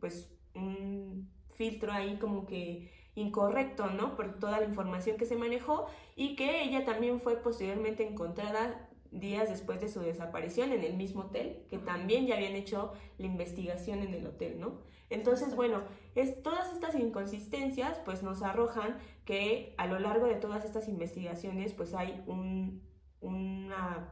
pues, 0.00 0.28
un 0.56 1.30
filtro 1.54 1.92
ahí 1.92 2.18
como 2.18 2.46
que 2.46 2.95
incorrecto, 3.16 3.88
¿no? 3.88 4.14
Por 4.14 4.38
toda 4.38 4.60
la 4.60 4.66
información 4.66 5.16
que 5.16 5.26
se 5.26 5.36
manejó 5.36 5.86
y 6.14 6.36
que 6.36 6.62
ella 6.62 6.84
también 6.84 7.20
fue 7.20 7.36
posteriormente 7.36 8.06
encontrada 8.06 8.88
días 9.10 9.48
después 9.48 9.80
de 9.80 9.88
su 9.88 10.00
desaparición 10.00 10.72
en 10.72 10.84
el 10.84 10.94
mismo 10.94 11.22
hotel, 11.22 11.64
que 11.70 11.78
también 11.78 12.26
ya 12.26 12.36
habían 12.36 12.54
hecho 12.54 12.92
la 13.18 13.26
investigación 13.26 14.00
en 14.00 14.14
el 14.14 14.26
hotel, 14.26 14.60
¿no? 14.60 14.78
Entonces, 15.08 15.54
bueno, 15.54 15.82
es, 16.14 16.42
todas 16.42 16.72
estas 16.72 16.94
inconsistencias 16.94 17.98
pues 18.04 18.22
nos 18.22 18.42
arrojan 18.42 18.98
que 19.24 19.74
a 19.78 19.86
lo 19.86 19.98
largo 19.98 20.26
de 20.26 20.34
todas 20.34 20.64
estas 20.64 20.88
investigaciones 20.88 21.72
pues 21.72 21.94
hay 21.94 22.22
un, 22.26 22.82
una, 23.20 24.10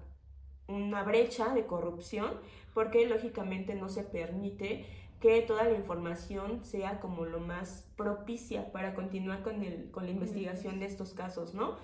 una 0.68 1.02
brecha 1.02 1.52
de 1.52 1.66
corrupción 1.66 2.40
porque 2.72 3.06
lógicamente 3.06 3.74
no 3.74 3.88
se 3.88 4.04
permite 4.04 4.86
que 5.24 5.40
toda 5.40 5.64
la 5.64 5.74
información 5.74 6.62
sea 6.66 7.00
como 7.00 7.24
lo 7.24 7.40
más 7.40 7.88
propicia 7.96 8.70
para 8.72 8.94
continuar 8.94 9.42
con, 9.42 9.62
el, 9.62 9.90
con 9.90 10.04
la 10.04 10.10
investigación 10.10 10.80
de 10.80 10.84
estos 10.84 11.14
casos, 11.14 11.54
¿no? 11.54 11.78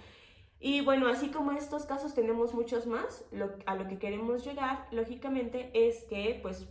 Y 0.58 0.82
bueno, 0.82 1.08
así 1.08 1.30
como 1.30 1.52
estos 1.52 1.86
casos 1.86 2.12
tenemos 2.12 2.52
muchos 2.52 2.86
más, 2.86 3.24
a 3.64 3.76
lo 3.76 3.88
que 3.88 3.98
queremos 3.98 4.44
llegar, 4.44 4.86
lógicamente, 4.90 5.70
es 5.72 6.04
que 6.04 6.38
pues 6.42 6.68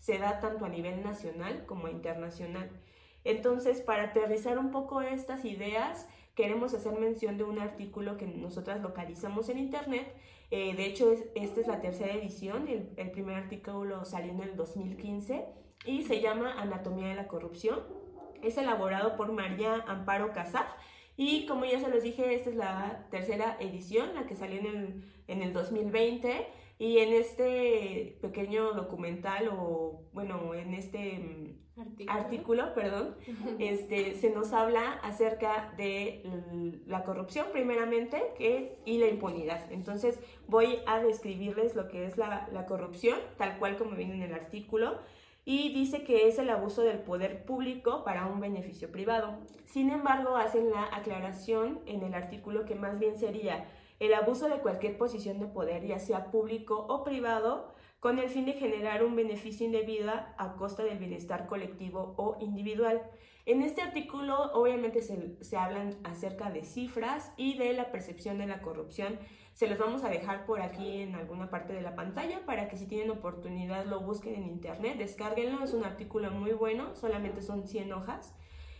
se 0.00 0.18
da 0.18 0.40
tanto 0.40 0.64
a 0.64 0.68
nivel 0.68 1.04
nacional 1.04 1.64
como 1.66 1.86
internacional. 1.86 2.68
Entonces, 3.22 3.80
para 3.80 4.06
aterrizar 4.06 4.58
un 4.58 4.72
poco 4.72 5.02
estas 5.02 5.44
ideas, 5.44 6.08
queremos 6.34 6.74
hacer 6.74 6.98
mención 6.98 7.38
de 7.38 7.44
un 7.44 7.60
artículo 7.60 8.16
que 8.16 8.26
nosotras 8.26 8.80
localizamos 8.80 9.50
en 9.50 9.58
Internet. 9.58 10.12
Eh, 10.50 10.74
de 10.74 10.84
hecho, 10.84 11.14
esta 11.36 11.60
es 11.60 11.68
la 11.68 11.80
tercera 11.80 12.12
edición, 12.12 12.66
el, 12.66 12.90
el 12.96 13.12
primer 13.12 13.36
artículo 13.36 14.04
salió 14.04 14.32
en 14.32 14.40
el 14.40 14.56
2015 14.56 15.67
y 15.84 16.02
se 16.02 16.20
llama 16.20 16.60
Anatomía 16.60 17.08
de 17.08 17.14
la 17.14 17.28
Corrupción. 17.28 17.80
Es 18.42 18.56
elaborado 18.56 19.16
por 19.16 19.32
María 19.32 19.84
Amparo 19.86 20.32
Casar 20.32 20.66
y 21.20 21.46
como 21.46 21.64
ya 21.64 21.80
se 21.80 21.88
los 21.88 22.04
dije, 22.04 22.32
esta 22.32 22.50
es 22.50 22.54
la 22.54 23.06
tercera 23.10 23.56
edición, 23.58 24.14
la 24.14 24.24
que 24.26 24.36
salió 24.36 24.60
en 24.60 24.66
el, 24.66 25.04
en 25.26 25.42
el 25.42 25.52
2020. 25.52 26.46
Y 26.78 26.98
en 26.98 27.12
este 27.12 28.16
pequeño 28.22 28.72
documental, 28.72 29.48
o 29.48 30.04
bueno, 30.12 30.54
en 30.54 30.74
este 30.74 31.18
mm, 31.18 32.08
artículo, 32.08 32.72
perdón, 32.72 33.16
este, 33.58 34.14
se 34.14 34.30
nos 34.30 34.52
habla 34.52 34.92
acerca 35.02 35.74
de 35.76 36.22
la 36.86 37.02
corrupción 37.02 37.46
primeramente 37.50 38.22
que, 38.36 38.78
y 38.84 38.98
la 38.98 39.08
impunidad. 39.08 39.72
Entonces 39.72 40.20
voy 40.46 40.78
a 40.86 41.00
describirles 41.00 41.74
lo 41.74 41.88
que 41.88 42.06
es 42.06 42.16
la, 42.16 42.48
la 42.52 42.64
corrupción, 42.66 43.18
tal 43.38 43.58
cual 43.58 43.76
como 43.76 43.96
viene 43.96 44.14
en 44.14 44.22
el 44.22 44.34
artículo 44.34 45.00
y 45.50 45.72
dice 45.72 46.04
que 46.04 46.28
es 46.28 46.38
el 46.38 46.50
abuso 46.50 46.82
del 46.82 46.98
poder 46.98 47.46
público 47.46 48.04
para 48.04 48.26
un 48.26 48.38
beneficio 48.38 48.92
privado. 48.92 49.38
Sin 49.64 49.88
embargo, 49.88 50.36
hacen 50.36 50.70
la 50.70 50.94
aclaración 50.94 51.80
en 51.86 52.02
el 52.02 52.12
artículo 52.12 52.66
que 52.66 52.74
más 52.74 52.98
bien 52.98 53.16
sería 53.16 53.66
el 53.98 54.12
abuso 54.12 54.50
de 54.50 54.58
cualquier 54.58 54.98
posición 54.98 55.40
de 55.40 55.46
poder, 55.46 55.86
ya 55.86 56.00
sea 56.00 56.30
público 56.30 56.84
o 56.90 57.02
privado, 57.02 57.72
con 57.98 58.18
el 58.18 58.28
fin 58.28 58.44
de 58.44 58.52
generar 58.52 59.02
un 59.02 59.16
beneficio 59.16 59.64
indebido 59.64 60.10
a 60.10 60.54
costa 60.58 60.82
del 60.84 60.98
bienestar 60.98 61.46
colectivo 61.46 62.12
o 62.18 62.36
individual. 62.40 63.00
En 63.46 63.62
este 63.62 63.80
artículo 63.80 64.52
obviamente 64.52 65.00
se, 65.00 65.42
se 65.42 65.56
hablan 65.56 65.96
acerca 66.04 66.50
de 66.50 66.62
cifras 66.62 67.32
y 67.38 67.56
de 67.56 67.72
la 67.72 67.90
percepción 67.90 68.36
de 68.36 68.46
la 68.46 68.60
corrupción 68.60 69.18
se 69.58 69.66
los 69.66 69.76
vamos 69.76 70.04
a 70.04 70.08
dejar 70.08 70.46
por 70.46 70.60
aquí 70.60 71.02
en 71.02 71.16
alguna 71.16 71.50
parte 71.50 71.72
de 71.72 71.82
la 71.82 71.96
pantalla 71.96 72.46
para 72.46 72.68
que 72.68 72.76
si 72.76 72.86
tienen 72.86 73.10
oportunidad 73.10 73.86
lo 73.86 73.98
busquen 73.98 74.36
en 74.36 74.44
internet, 74.44 74.98
descárguenlo, 74.98 75.64
es 75.64 75.74
un 75.74 75.84
artículo 75.84 76.30
muy 76.30 76.52
bueno, 76.52 76.94
solamente 76.94 77.42
son 77.42 77.66
100 77.66 77.92
hojas. 77.92 78.36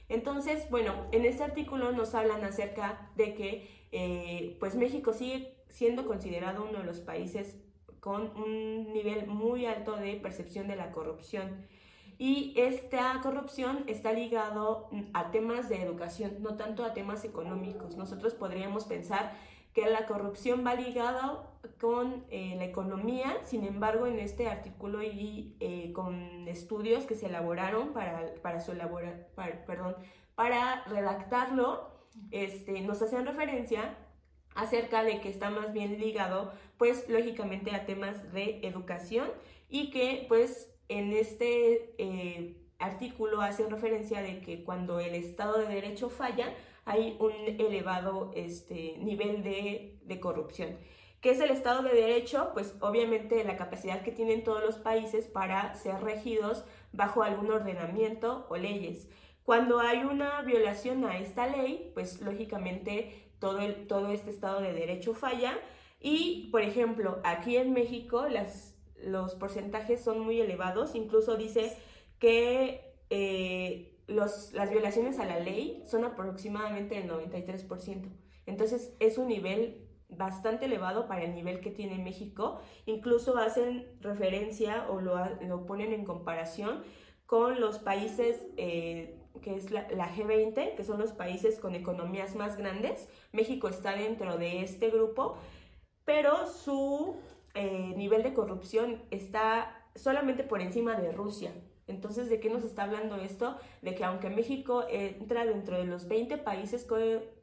Entonces, 0.09 0.71
bueno, 0.71 0.95
en 1.11 1.25
este 1.25 1.43
artículo 1.43 1.91
nos 1.91 2.15
hablan 2.15 2.45
acerca 2.45 3.11
de 3.17 3.35
que 3.35 3.69
eh, 3.91 4.57
pues 4.61 4.77
México 4.77 5.13
sigue 5.13 5.57
siendo 5.69 6.07
considerado 6.07 6.65
uno 6.71 6.79
de 6.79 6.85
los 6.85 7.01
países 7.01 7.57
con 7.99 8.31
un 8.37 8.93
nivel 8.93 9.27
muy 9.27 9.67
alto 9.67 9.97
de 9.97 10.15
percepción 10.15 10.69
de 10.69 10.77
la 10.77 10.93
corrupción. 10.93 11.67
Y 12.19 12.55
esta 12.57 13.19
corrupción 13.21 13.83
está 13.89 14.13
ligado 14.13 14.89
a 15.13 15.33
temas 15.33 15.69
de 15.69 15.83
educación, 15.83 16.37
no 16.39 16.57
tanto 16.57 16.85
a 16.85 16.95
temas 16.95 17.25
económicos. 17.25 17.97
Nosotros 17.97 18.35
podríamos 18.35 18.85
pensar 18.85 19.33
que 19.79 19.89
la 19.89 20.07
corrupción 20.07 20.65
va 20.67 20.75
ligada 20.75 21.45
con 21.81 22.25
eh, 22.31 22.55
la 22.57 22.65
economía, 22.65 23.37
sin 23.45 23.65
embargo 23.65 24.09
en 24.09 24.19
este 24.19 24.49
artículo 24.49 25.05
y 25.05 25.55
eh, 25.61 25.93
con 25.93 26.49
estudios 26.49 27.05
que 27.05 27.15
se 27.15 27.27
elaboraron 27.27 27.93
para, 27.93 28.35
para 28.43 28.61
su 28.61 28.73
elaborar, 28.73 29.29
perdón, 29.67 29.95
para 30.35 30.83
redactarlo, 30.87 31.93
este, 32.33 32.81
nos 32.81 33.01
hacen 33.03 33.25
referencia 33.25 33.97
acerca 34.57 35.05
de 35.05 35.21
que 35.21 35.29
está 35.29 35.49
más 35.51 35.73
bien 35.73 36.01
ligado, 36.01 36.53
pues 36.77 37.09
lógicamente 37.09 37.71
a 37.73 37.87
temas 37.87 38.33
de 38.33 38.59
educación 38.65 39.29
y 39.69 39.91
que 39.91 40.25
pues 40.27 40.75
en 40.89 41.13
este 41.13 41.95
eh, 41.99 42.57
artículo 42.81 43.43
hace 43.43 43.69
referencia 43.69 44.23
de 44.23 44.41
que 44.41 44.65
cuando 44.65 44.99
el 44.99 45.15
Estado 45.15 45.59
de 45.59 45.69
Derecho 45.69 46.11
falla, 46.11 46.53
hay 46.89 47.17
un 47.21 47.33
elevado 47.61 48.33
este, 48.35 48.97
nivel 48.99 49.43
de, 49.43 49.99
de 50.03 50.21
corrupción. 50.21 50.77
¿Qué 51.21 51.31
es 51.31 51.41
el 51.41 51.51
Estado 51.51 51.83
de 51.83 51.95
Derecho? 51.95 52.51
Pues 52.55 52.77
obviamente 52.81 53.45
la 53.45 53.57
capacidad 53.57 54.03
que 54.03 54.13
tienen 54.13 54.43
todos 54.43 54.63
los 54.63 54.77
países 54.77 55.27
para 55.27 55.75
ser 55.75 56.01
regidos 56.01 56.65
bajo 56.93 57.23
algún 57.23 57.51
ordenamiento 57.51 58.47
o 58.49 58.57
leyes. 58.57 59.09
Cuando 59.43 59.81
hay 59.81 59.99
una 59.99 60.43
violación 60.43 61.05
a 61.05 61.19
esta 61.19 61.47
ley, 61.47 61.91
pues 61.95 62.21
lógicamente 62.21 63.33
todo, 63.39 63.61
el, 63.61 63.87
todo 63.87 64.13
este 64.13 64.31
Estado 64.31 64.61
de 64.61 64.73
Derecho 64.73 65.15
falla. 65.15 65.59
Y, 66.01 66.49
por 66.53 66.63
ejemplo, 66.63 67.19
aquí 67.25 67.57
en 67.57 67.73
México 67.73 68.27
las, 68.29 68.77
los 69.03 69.35
porcentajes 69.35 70.03
son 70.03 70.21
muy 70.21 70.41
elevados. 70.41 70.95
Incluso 70.95 71.37
dice 71.37 71.77
que 72.19 72.95
eh, 73.11 73.98
los, 74.09 74.53
las 74.53 74.71
violaciones 74.71 75.19
a 75.19 75.25
la 75.25 75.39
ley 75.39 75.83
son 75.87 76.05
aproximadamente 76.05 76.99
el 76.99 77.09
93%. 77.09 78.09
Entonces 78.47 78.95
es 78.99 79.19
un 79.19 79.29
nivel 79.29 79.87
bastante 80.09 80.65
elevado 80.65 81.07
para 81.07 81.23
el 81.23 81.35
nivel 81.35 81.61
que 81.61 81.71
tiene 81.71 81.99
México. 81.99 82.61
Incluso 82.87 83.37
hacen 83.37 83.87
referencia 84.01 84.89
o 84.91 85.01
lo, 85.01 85.17
lo 85.43 85.67
ponen 85.67 85.93
en 85.93 86.05
comparación 86.05 86.83
con 87.27 87.61
los 87.61 87.79
países 87.79 88.47
eh, 88.57 89.19
que 89.43 89.55
es 89.55 89.71
la, 89.71 89.87
G20, 89.87 90.75
que 90.75 90.85
son 90.85 90.99
los 90.99 91.13
países 91.13 91.59
con 91.59 91.75
economías 91.75 92.35
más 92.35 92.57
grandes. 92.57 93.09
México 93.33 93.69
está 93.69 93.93
dentro 93.93 94.37
de 94.37 94.63
este 94.63 94.91
grupo, 94.91 95.37
pero 96.05 96.47
su 96.47 97.17
eh, 97.55 97.93
nivel 97.97 98.23
de 98.23 98.35
corrupción 98.35 99.03
está 99.11 99.87
solamente 99.95 100.43
por 100.43 100.61
encima 100.61 100.97
de 100.97 101.13
Rusia. 101.13 101.53
Entonces, 101.89 102.29
¿de 102.29 102.39
qué 102.39 102.51
nos 102.51 102.65
está 102.65 102.85
hablando 102.85 103.17
esto? 103.17 103.57
De 103.83 103.95
que 103.95 104.05
aunque 104.05 104.31
México 104.31 104.85
entra 104.89 105.45
dentro 105.45 105.79
de 105.79 105.85
los 105.85 106.07
20 106.07 106.37
países 106.39 106.87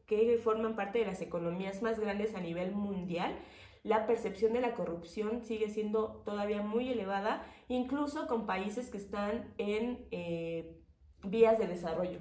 que, 0.08 0.40
forman 0.44 0.76
parte 0.76 1.00
de 1.00 1.06
las 1.06 1.22
economías 1.22 1.82
más 1.82 2.00
grandes 2.00 2.36
a 2.36 2.40
nivel 2.40 2.72
mundial, 2.72 3.36
la 3.84 4.08
percepción 4.08 4.54
de 4.54 4.62
la 4.62 4.74
corrupción 4.74 5.44
sigue 5.44 5.70
siendo 5.70 6.22
todavía 6.26 6.62
muy 6.62 6.90
elevada, 6.90 7.44
incluso 7.68 8.28
con 8.28 8.46
países 8.46 8.90
que 8.90 8.98
están 8.98 9.54
en 9.58 10.08
eh, 10.12 10.78
vías 11.24 11.58
de 11.58 11.68
desarrollo. 11.68 12.20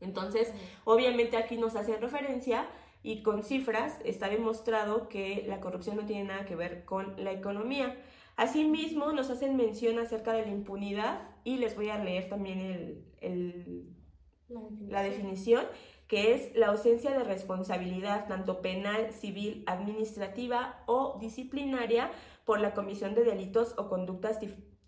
Entonces, 0.00 0.52
obviamente 0.84 1.36
aquí 1.36 1.56
nos 1.56 1.76
hacen 1.76 2.00
referencia 2.00 2.68
y 3.02 3.22
con 3.22 3.42
cifras 3.42 3.98
está 4.04 4.28
demostrado 4.28 5.08
que 5.08 5.44
la 5.46 5.60
corrupción 5.60 5.96
no 5.96 6.06
tiene 6.06 6.24
nada 6.24 6.44
que 6.44 6.56
ver 6.56 6.84
con 6.84 7.14
la 7.22 7.32
economía. 7.32 7.96
Asimismo, 8.36 9.12
nos 9.12 9.30
hacen 9.30 9.56
mención 9.56 9.98
acerca 9.98 10.32
de 10.32 10.42
la 10.42 10.52
impunidad 10.52 11.20
y 11.44 11.58
les 11.58 11.76
voy 11.76 11.90
a 11.90 12.02
leer 12.02 12.28
también 12.28 13.04
la, 14.88 15.02
definición. 15.02 15.64
que 16.08 16.34
es 16.34 16.56
la 16.56 16.68
ausencia 16.68 17.12
de 17.12 17.22
responsabilidad 17.22 18.26
tanto 18.26 18.62
penal, 18.62 19.12
civil, 19.12 19.62
administrativa 19.66 20.82
o 20.86 21.18
disciplinaria 21.20 22.10
por 22.44 22.60
la 22.60 22.74
comisión 22.74 23.14
de 23.14 23.24
delitos 23.24 23.74
o 23.76 23.88
conductas 23.88 24.40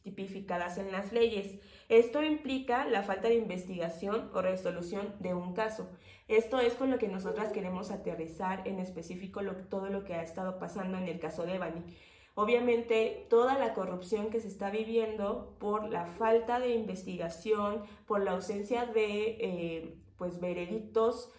tipificadas 0.03 0.79
en 0.79 0.91
las 0.91 1.13
leyes. 1.13 1.61
Esto 1.89 2.23
implica 2.23 2.87
la 2.87 3.03
falta 3.03 3.29
de 3.29 3.37
investigación 3.37 4.31
o 4.35 4.43
resolución 4.43 5.15
de 5.21 5.35
un 5.35 5.55
caso. 5.55 5.89
Esto 6.29 6.59
es 6.59 6.75
con 6.75 6.91
lo 6.91 6.99
que 6.99 7.09
nosotras 7.09 7.53
queremos 7.53 7.91
aterrizar 7.91 8.67
en 8.67 8.79
específico 8.79 9.43
todo 9.69 9.89
lo 9.89 10.05
que 10.05 10.15
ha 10.15 10.23
estado 10.23 10.59
pasando 10.59 10.99
en 10.99 11.09
el 11.09 11.21
caso 11.21 11.45
de 11.45 11.59
Bani. 11.59 11.83
Obviamente, 12.35 13.27
toda 13.29 13.59
la 13.59 13.75
corrupción 13.75 14.31
que 14.31 14.41
se 14.41 14.49
está 14.49 14.71
viviendo 14.71 15.55
por 15.59 15.91
la 15.91 16.07
falta 16.07 16.61
de 16.61 16.75
investigación, 16.75 17.83
por 18.07 18.23
la 18.23 18.33
ausencia 18.33 18.87
de 18.87 19.37
eh, 19.39 19.99
pues, 20.17 20.41
veredictos 20.41 21.31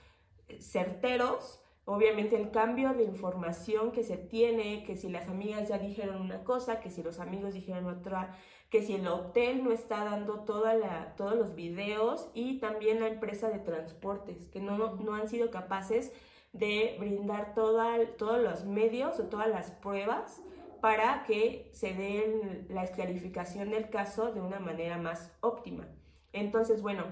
certeros, 0.59 1.59
obviamente 1.85 2.35
el 2.35 2.51
cambio 2.51 2.93
de 2.93 3.03
información 3.03 3.91
que 3.91 4.03
se 4.03 4.17
tiene, 4.17 4.83
que 4.83 4.95
si 4.95 5.09
las 5.09 5.27
amigas 5.27 5.67
ya 5.67 5.77
dijeron 5.77 6.21
una 6.21 6.43
cosa, 6.43 6.79
que 6.79 6.89
si 6.89 7.03
los 7.03 7.19
amigos 7.19 7.53
dijeron 7.53 7.87
otra, 7.87 8.37
que 8.69 8.83
si 8.83 8.95
el 8.95 9.07
hotel 9.07 9.63
no 9.63 9.71
está 9.71 10.03
dando 10.03 10.41
toda 10.41 10.73
la, 10.73 11.15
todos 11.15 11.35
los 11.35 11.55
videos 11.55 12.29
y 12.33 12.59
también 12.59 12.99
la 12.99 13.07
empresa 13.07 13.49
de 13.49 13.59
transportes, 13.59 14.47
que 14.47 14.59
no, 14.59 14.95
no 14.95 15.15
han 15.15 15.27
sido 15.27 15.51
capaces 15.51 16.11
de 16.53 16.95
brindar 16.99 17.53
toda, 17.55 17.97
todos 18.17 18.41
los 18.41 18.65
medios 18.65 19.19
o 19.19 19.23
todas 19.23 19.47
las 19.47 19.71
pruebas 19.71 20.41
para 20.83 21.23
que 21.23 21.69
se 21.71 21.93
dé 21.93 22.65
la 22.67 22.83
esclarificación 22.83 23.69
del 23.69 23.89
caso 23.89 24.33
de 24.33 24.41
una 24.41 24.59
manera 24.59 24.97
más 24.97 25.31
óptima. 25.39 25.87
Entonces, 26.33 26.81
bueno, 26.81 27.05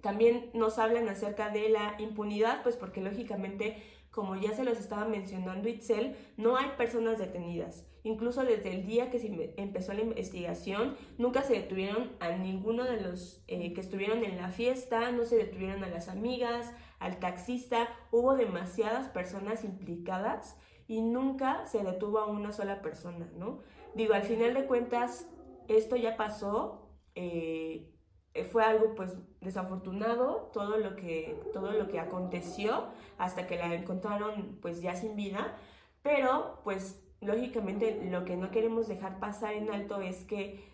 también 0.00 0.48
nos 0.54 0.78
hablan 0.78 1.06
acerca 1.10 1.50
de 1.50 1.68
la 1.68 1.96
impunidad, 1.98 2.62
pues 2.62 2.76
porque 2.76 3.02
lógicamente, 3.02 3.82
como 4.10 4.36
ya 4.36 4.54
se 4.54 4.64
los 4.64 4.78
estaba 4.78 5.04
mencionando 5.04 5.68
Itzel, 5.68 6.16
no 6.38 6.56
hay 6.56 6.70
personas 6.78 7.18
detenidas. 7.18 7.84
Incluso 8.04 8.42
desde 8.42 8.72
el 8.72 8.86
día 8.86 9.10
que 9.10 9.18
se 9.18 9.52
empezó 9.58 9.92
la 9.92 10.00
investigación, 10.00 10.96
nunca 11.18 11.42
se 11.42 11.52
detuvieron 11.52 12.12
a 12.20 12.30
ninguno 12.38 12.84
de 12.84 13.02
los 13.02 13.44
eh, 13.48 13.74
que 13.74 13.82
estuvieron 13.82 14.24
en 14.24 14.38
la 14.38 14.48
fiesta, 14.48 15.12
no 15.12 15.26
se 15.26 15.36
detuvieron 15.36 15.84
a 15.84 15.90
las 15.90 16.08
amigas, 16.08 16.72
al 17.00 17.18
taxista, 17.18 17.86
hubo 18.12 18.34
demasiadas 18.34 19.10
personas 19.10 19.62
implicadas 19.62 20.56
y 20.88 21.02
nunca 21.02 21.66
se 21.66 21.84
detuvo 21.84 22.18
a 22.18 22.26
una 22.26 22.50
sola 22.50 22.82
persona, 22.82 23.30
¿no? 23.36 23.60
Digo, 23.94 24.14
al 24.14 24.22
final 24.22 24.54
de 24.54 24.66
cuentas, 24.66 25.28
esto 25.68 25.94
ya 25.96 26.16
pasó, 26.16 26.88
eh, 27.14 27.94
fue 28.50 28.64
algo 28.64 28.94
pues 28.94 29.14
desafortunado, 29.40 30.50
todo 30.52 30.78
lo, 30.78 30.96
que, 30.96 31.40
todo 31.52 31.72
lo 31.72 31.88
que 31.88 32.00
aconteció 32.00 32.86
hasta 33.18 33.46
que 33.46 33.56
la 33.56 33.74
encontraron 33.74 34.58
pues 34.62 34.80
ya 34.80 34.94
sin 34.94 35.14
vida, 35.14 35.56
pero 36.02 36.60
pues 36.64 37.02
lógicamente 37.20 38.08
lo 38.10 38.24
que 38.24 38.36
no 38.36 38.50
queremos 38.50 38.88
dejar 38.88 39.18
pasar 39.18 39.54
en 39.54 39.70
alto 39.70 40.00
es 40.00 40.24
que 40.24 40.64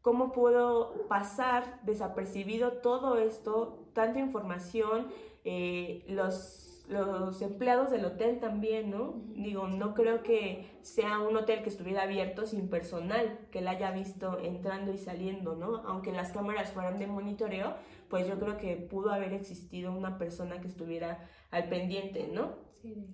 cómo 0.00 0.32
pudo 0.32 1.06
pasar 1.08 1.80
desapercibido 1.82 2.74
todo 2.74 3.18
esto, 3.18 3.90
tanta 3.92 4.18
información, 4.18 5.08
eh, 5.44 6.04
los, 6.08 6.65
los 6.88 7.42
empleados 7.42 7.90
del 7.90 8.04
hotel 8.04 8.38
también, 8.38 8.90
¿no? 8.90 9.14
Digo, 9.34 9.66
no 9.66 9.94
creo 9.94 10.22
que 10.22 10.70
sea 10.82 11.20
un 11.20 11.36
hotel 11.36 11.62
que 11.62 11.68
estuviera 11.68 12.02
abierto 12.02 12.46
sin 12.46 12.68
personal, 12.68 13.38
que 13.50 13.60
la 13.60 13.72
haya 13.72 13.90
visto 13.90 14.38
entrando 14.38 14.92
y 14.92 14.98
saliendo, 14.98 15.56
¿no? 15.56 15.78
Aunque 15.86 16.12
las 16.12 16.32
cámaras 16.32 16.72
fueran 16.72 16.98
de 16.98 17.06
monitoreo, 17.06 17.74
pues 18.08 18.28
yo 18.28 18.38
creo 18.38 18.56
que 18.56 18.76
pudo 18.76 19.12
haber 19.12 19.32
existido 19.32 19.92
una 19.92 20.16
persona 20.18 20.60
que 20.60 20.68
estuviera 20.68 21.28
al 21.50 21.68
pendiente, 21.68 22.28
¿no? 22.32 22.54
Sí. 22.82 23.06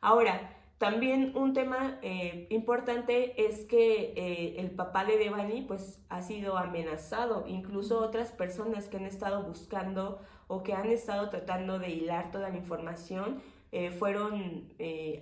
Ahora, 0.00 0.56
también 0.80 1.36
un 1.36 1.52
tema 1.52 1.98
eh, 2.00 2.46
importante 2.48 3.46
es 3.46 3.66
que 3.66 4.14
eh, 4.16 4.54
el 4.56 4.70
papá 4.70 5.04
de 5.04 5.18
Devani 5.18 5.60
pues 5.60 6.02
ha 6.08 6.22
sido 6.22 6.56
amenazado, 6.56 7.44
incluso 7.46 8.00
otras 8.00 8.32
personas 8.32 8.88
que 8.88 8.96
han 8.96 9.04
estado 9.04 9.42
buscando 9.42 10.20
o 10.50 10.62
que 10.62 10.74
han 10.74 10.90
estado 10.90 11.30
tratando 11.30 11.78
de 11.78 11.90
hilar 11.90 12.30
toda 12.30 12.50
la 12.50 12.56
información 12.56 13.40
eh, 13.72 13.90
fueron 13.90 14.68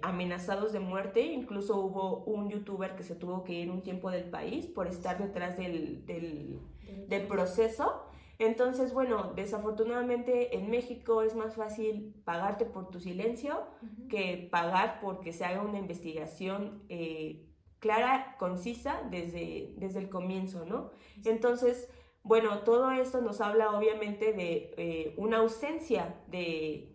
amenazados 0.00 0.72
de 0.72 0.80
muerte, 0.80 1.20
incluso 1.20 1.76
hubo 1.76 2.24
un 2.24 2.48
youtuber 2.48 2.96
que 2.96 3.02
se 3.02 3.14
tuvo 3.14 3.44
que 3.44 3.52
ir 3.52 3.70
un 3.70 3.82
tiempo 3.82 4.10
del 4.10 4.24
país 4.24 4.66
por 4.66 4.86
estar 4.86 5.18
detrás 5.18 5.58
del, 5.58 6.02
del 6.06 7.26
proceso. 7.26 8.04
entonces, 8.38 8.94
bueno, 8.94 9.32
desafortunadamente 9.34 10.56
en 10.56 10.70
México 10.70 11.22
es 11.22 11.34
más 11.34 11.56
fácil 11.56 12.14
pagarte 12.24 12.64
por 12.64 12.88
tu 12.90 13.00
silencio 13.00 13.66
que 14.08 14.48
pagar 14.50 14.98
porque 15.02 15.32
se 15.32 15.44
haga 15.44 15.60
una 15.62 15.78
investigación 15.78 16.82
eh, 16.88 17.44
clara, 17.78 18.36
concisa 18.38 19.02
desde, 19.10 19.74
desde 19.76 20.00
el 20.00 20.08
comienzo, 20.08 20.64
¿no? 20.64 20.90
Entonces, 21.24 21.88
bueno, 22.28 22.60
todo 22.60 22.90
esto 22.92 23.20
nos 23.20 23.40
habla 23.40 23.76
obviamente 23.76 24.32
de 24.32 24.74
eh, 24.76 25.14
una 25.16 25.38
ausencia 25.38 26.14
de... 26.28 26.94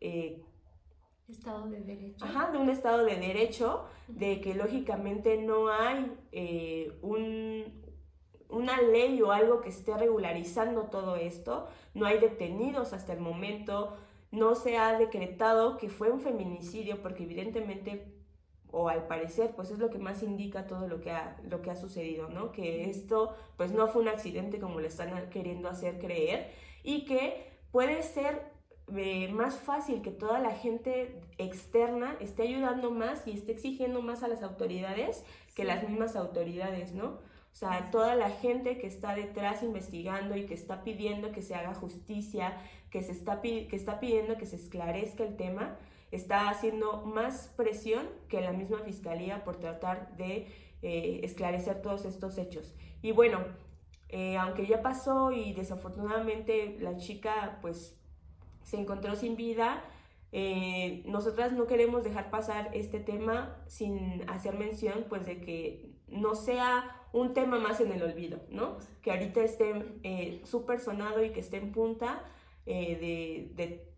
Eh, 0.00 0.42
Estado 1.28 1.68
de 1.68 1.80
derecho. 1.82 2.24
Ajá, 2.24 2.50
de 2.50 2.56
un 2.56 2.70
Estado 2.70 3.04
de 3.04 3.16
derecho, 3.16 3.84
de 4.08 4.40
que 4.40 4.54
lógicamente 4.54 5.36
no 5.36 5.68
hay 5.68 6.10
un, 7.02 7.64
una 8.48 8.80
ley 8.80 9.20
o 9.20 9.30
algo 9.30 9.60
que 9.60 9.68
esté 9.68 9.96
regularizando 9.96 10.84
todo 10.84 11.16
esto, 11.16 11.68
no 11.92 12.06
hay 12.06 12.18
detenidos 12.18 12.94
hasta 12.94 13.12
el 13.12 13.20
momento, 13.20 13.96
no 14.30 14.54
se 14.54 14.78
ha 14.78 14.98
decretado 14.98 15.76
que 15.76 15.88
fue 15.88 16.10
un 16.10 16.20
feminicidio 16.20 17.02
porque 17.02 17.24
evidentemente 17.24 18.17
o 18.70 18.88
al 18.88 19.06
parecer 19.06 19.52
pues 19.56 19.70
es 19.70 19.78
lo 19.78 19.90
que 19.90 19.98
más 19.98 20.22
indica 20.22 20.66
todo 20.66 20.88
lo 20.88 21.00
que 21.00 21.10
ha, 21.10 21.36
lo 21.48 21.62
que 21.62 21.70
ha 21.70 21.76
sucedido, 21.76 22.28
¿no? 22.28 22.52
Que 22.52 22.90
esto 22.90 23.34
pues 23.56 23.72
no 23.72 23.88
fue 23.88 24.02
un 24.02 24.08
accidente 24.08 24.58
como 24.58 24.80
le 24.80 24.88
están 24.88 25.30
queriendo 25.30 25.68
hacer 25.68 25.98
creer 25.98 26.50
y 26.82 27.04
que 27.04 27.50
puede 27.70 28.02
ser 28.02 28.42
eh, 28.96 29.28
más 29.28 29.56
fácil 29.56 30.00
que 30.00 30.10
toda 30.10 30.38
la 30.40 30.52
gente 30.52 31.20
externa 31.36 32.16
esté 32.20 32.42
ayudando 32.44 32.90
más 32.90 33.26
y 33.26 33.32
esté 33.32 33.52
exigiendo 33.52 34.00
más 34.00 34.22
a 34.22 34.28
las 34.28 34.42
autoridades 34.42 35.24
que 35.54 35.64
las 35.64 35.86
mismas 35.86 36.16
autoridades, 36.16 36.92
¿no? 36.92 37.18
O 37.52 37.56
sea, 37.58 37.90
toda 37.90 38.14
la 38.14 38.30
gente 38.30 38.78
que 38.78 38.86
está 38.86 39.14
detrás 39.14 39.62
investigando 39.62 40.36
y 40.36 40.46
que 40.46 40.54
está 40.54 40.84
pidiendo 40.84 41.32
que 41.32 41.42
se 41.42 41.54
haga 41.54 41.74
justicia, 41.74 42.56
que, 42.90 43.02
se 43.02 43.12
está, 43.12 43.40
que 43.42 43.68
está 43.72 43.98
pidiendo 43.98 44.36
que 44.36 44.46
se 44.46 44.56
esclarezca 44.56 45.24
el 45.24 45.36
tema, 45.36 45.76
está 46.10 46.48
haciendo 46.48 47.02
más 47.04 47.52
presión 47.56 48.08
que 48.28 48.40
la 48.40 48.52
misma 48.52 48.78
fiscalía 48.80 49.44
por 49.44 49.56
tratar 49.56 50.16
de 50.16 50.48
eh, 50.82 51.20
esclarecer 51.22 51.82
todos 51.82 52.04
estos 52.04 52.38
hechos. 52.38 52.74
Y 53.02 53.12
bueno, 53.12 53.44
eh, 54.08 54.36
aunque 54.36 54.66
ya 54.66 54.82
pasó 54.82 55.32
y 55.32 55.52
desafortunadamente 55.52 56.76
la 56.80 56.96
chica 56.96 57.58
pues 57.60 57.96
se 58.62 58.78
encontró 58.78 59.16
sin 59.16 59.36
vida, 59.36 59.84
eh, 60.32 61.02
nosotras 61.06 61.52
no 61.52 61.66
queremos 61.66 62.04
dejar 62.04 62.30
pasar 62.30 62.70
este 62.74 63.00
tema 63.00 63.56
sin 63.66 64.28
hacer 64.28 64.58
mención 64.58 65.06
pues 65.08 65.24
de 65.24 65.40
que 65.40 65.98
no 66.08 66.34
sea 66.34 66.98
un 67.12 67.34
tema 67.34 67.58
más 67.58 67.80
en 67.80 67.92
el 67.92 68.02
olvido, 68.02 68.40
¿no? 68.50 68.78
Que 69.02 69.10
ahorita 69.10 69.42
esté 69.42 69.84
eh, 70.02 70.40
súper 70.44 70.80
sonado 70.80 71.24
y 71.24 71.30
que 71.30 71.40
esté 71.40 71.56
en 71.56 71.72
punta 71.72 72.22
eh, 72.66 73.48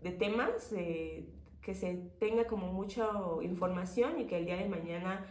de, 0.01 0.11
temas, 0.13 0.73
eh, 0.73 1.25
que 1.63 1.75
se 1.75 1.95
tenga 2.19 2.47
como 2.47 2.73
mucha 2.73 3.09
información 3.43 4.21
y 4.21 4.27
que 4.27 4.39
el 4.39 4.47
día 4.47 4.57
de 4.57 4.69
mañana 4.69 5.27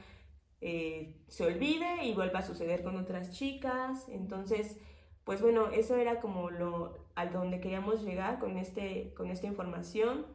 se 0.62 1.46
olvide 1.46 2.04
y 2.04 2.14
vuelva 2.14 2.40
a 2.40 2.46
suceder 2.46 2.84
con 2.84 2.98
otras 2.98 3.32
chicas. 3.32 4.08
Entonces, 4.10 4.78
pues 5.24 5.42
bueno, 5.42 5.70
eso 5.70 5.96
era 5.96 6.20
como 6.20 6.50
lo 6.50 7.10
al 7.20 7.34
donde 7.34 7.60
queríamos 7.60 8.04
llegar 8.04 8.40
con, 8.40 8.58
este, 8.58 9.14
con 9.14 9.30
esta 9.30 9.48
información. 9.48 10.26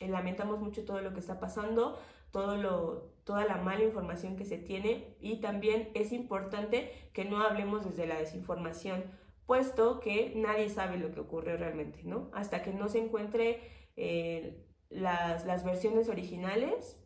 lamentamos 0.00 0.60
mucho 0.60 0.84
todo 0.84 1.00
lo 1.00 1.12
que 1.12 1.20
está 1.20 1.40
pasando, 1.40 1.98
todo 2.30 2.56
lo, 2.56 3.10
toda 3.24 3.44
la 3.44 3.56
mala 3.56 3.84
información 3.84 4.36
que 4.36 4.44
se 4.44 4.56
tiene 4.56 5.16
y 5.20 5.40
también 5.40 5.90
es 5.94 6.12
importante 6.12 6.92
que 7.12 7.24
no 7.24 7.40
hablemos 7.40 7.84
desde 7.84 8.06
la 8.06 8.16
desinformación, 8.18 9.04
puesto 9.46 10.00
que 10.00 10.32
nadie 10.36 10.68
sabe 10.68 10.98
lo 10.98 11.12
que 11.12 11.20
ocurrió 11.20 11.56
realmente, 11.56 12.00
¿no? 12.04 12.30
Hasta 12.32 12.62
que 12.62 12.72
no 12.72 12.88
se 12.88 12.98
encuentre 12.98 13.60
eh, 13.96 14.64
las, 14.90 15.46
las, 15.46 15.64
versiones 15.64 16.08
originales, 16.08 17.00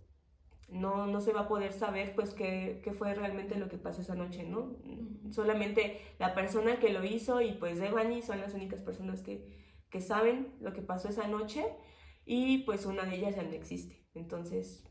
no, 0.68 1.06
no 1.06 1.20
se 1.20 1.32
va 1.32 1.42
a 1.42 1.48
poder 1.48 1.72
saber 1.72 2.14
pues 2.14 2.34
qué, 2.34 2.80
qué, 2.82 2.92
fue 2.92 3.14
realmente 3.14 3.56
lo 3.56 3.68
que 3.68 3.78
pasó 3.78 4.00
esa 4.00 4.14
noche, 4.14 4.44
¿no? 4.44 4.76
Solamente 5.30 6.00
la 6.18 6.34
persona 6.34 6.78
que 6.78 6.92
lo 6.92 7.04
hizo 7.04 7.40
y 7.40 7.52
pues 7.52 7.78
Devani 7.78 8.22
son 8.22 8.40
las 8.40 8.54
únicas 8.54 8.80
personas 8.80 9.22
que, 9.22 9.46
que 9.90 10.00
saben 10.00 10.54
lo 10.60 10.72
que 10.72 10.82
pasó 10.82 11.08
esa 11.08 11.28
noche 11.28 11.64
y 12.24 12.58
pues 12.64 12.86
una 12.86 13.04
de 13.04 13.16
ellas 13.16 13.36
ya 13.36 13.42
no 13.42 13.52
existe. 13.52 14.04
Entonces, 14.14 14.84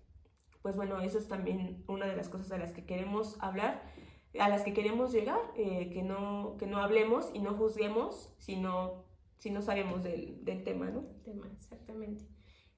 pues 0.62 0.76
bueno, 0.76 1.02
eso 1.02 1.18
es 1.18 1.28
también 1.28 1.84
una 1.88 2.06
de 2.06 2.16
las 2.16 2.30
cosas 2.30 2.52
a 2.52 2.58
las 2.58 2.72
que 2.72 2.86
queremos 2.86 3.38
hablar, 3.42 3.84
a 4.40 4.50
las 4.50 4.64
que 4.64 4.74
queremos 4.74 5.12
llegar, 5.12 5.40
eh, 5.56 5.90
que, 5.92 6.04
no, 6.04 6.56
que 6.58 6.68
no 6.68 6.78
hablemos 6.78 7.30
y 7.34 7.40
no 7.40 7.54
juzguemos 7.56 8.34
si 8.40 8.56
no, 8.56 9.06
si 9.38 9.50
no 9.50 9.62
sabemos 9.62 10.04
del, 10.04 10.44
del 10.46 10.64
tema, 10.64 10.90
¿no? 10.90 11.02
Tema, 11.24 11.50
exactamente. 11.54 12.26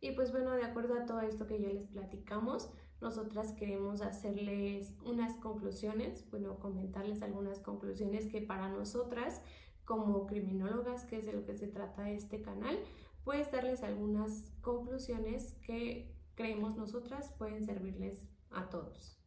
Y 0.05 0.11
pues 0.11 0.31
bueno, 0.31 0.51
de 0.51 0.63
acuerdo 0.63 0.93
a 0.93 1.07
todo 1.07 1.21
esto 1.21 1.47
que 1.47 1.59
ya 1.59 1.67
les 1.67 1.87
platicamos, 1.87 2.69
nosotras 3.01 3.53
queremos 3.53 4.01
hacerles 4.01 4.93
unas 5.03 5.35
conclusiones, 5.37 6.29
bueno, 6.29 6.59
comentarles 6.59 7.23
algunas 7.23 7.57
conclusiones 7.57 8.27
que 8.27 8.39
para 8.39 8.69
nosotras, 8.69 9.41
como 9.83 10.27
criminólogas, 10.27 11.05
que 11.05 11.17
es 11.17 11.25
de 11.25 11.33
lo 11.33 11.43
que 11.43 11.55
se 11.55 11.67
trata 11.67 12.11
este 12.11 12.43
canal, 12.43 12.77
pues 13.23 13.51
darles 13.51 13.81
algunas 13.81 14.53
conclusiones 14.61 15.55
que 15.65 16.13
creemos 16.35 16.75
nosotras 16.75 17.33
pueden 17.39 17.65
servirles 17.65 18.27
a 18.51 18.69
todos. 18.69 19.19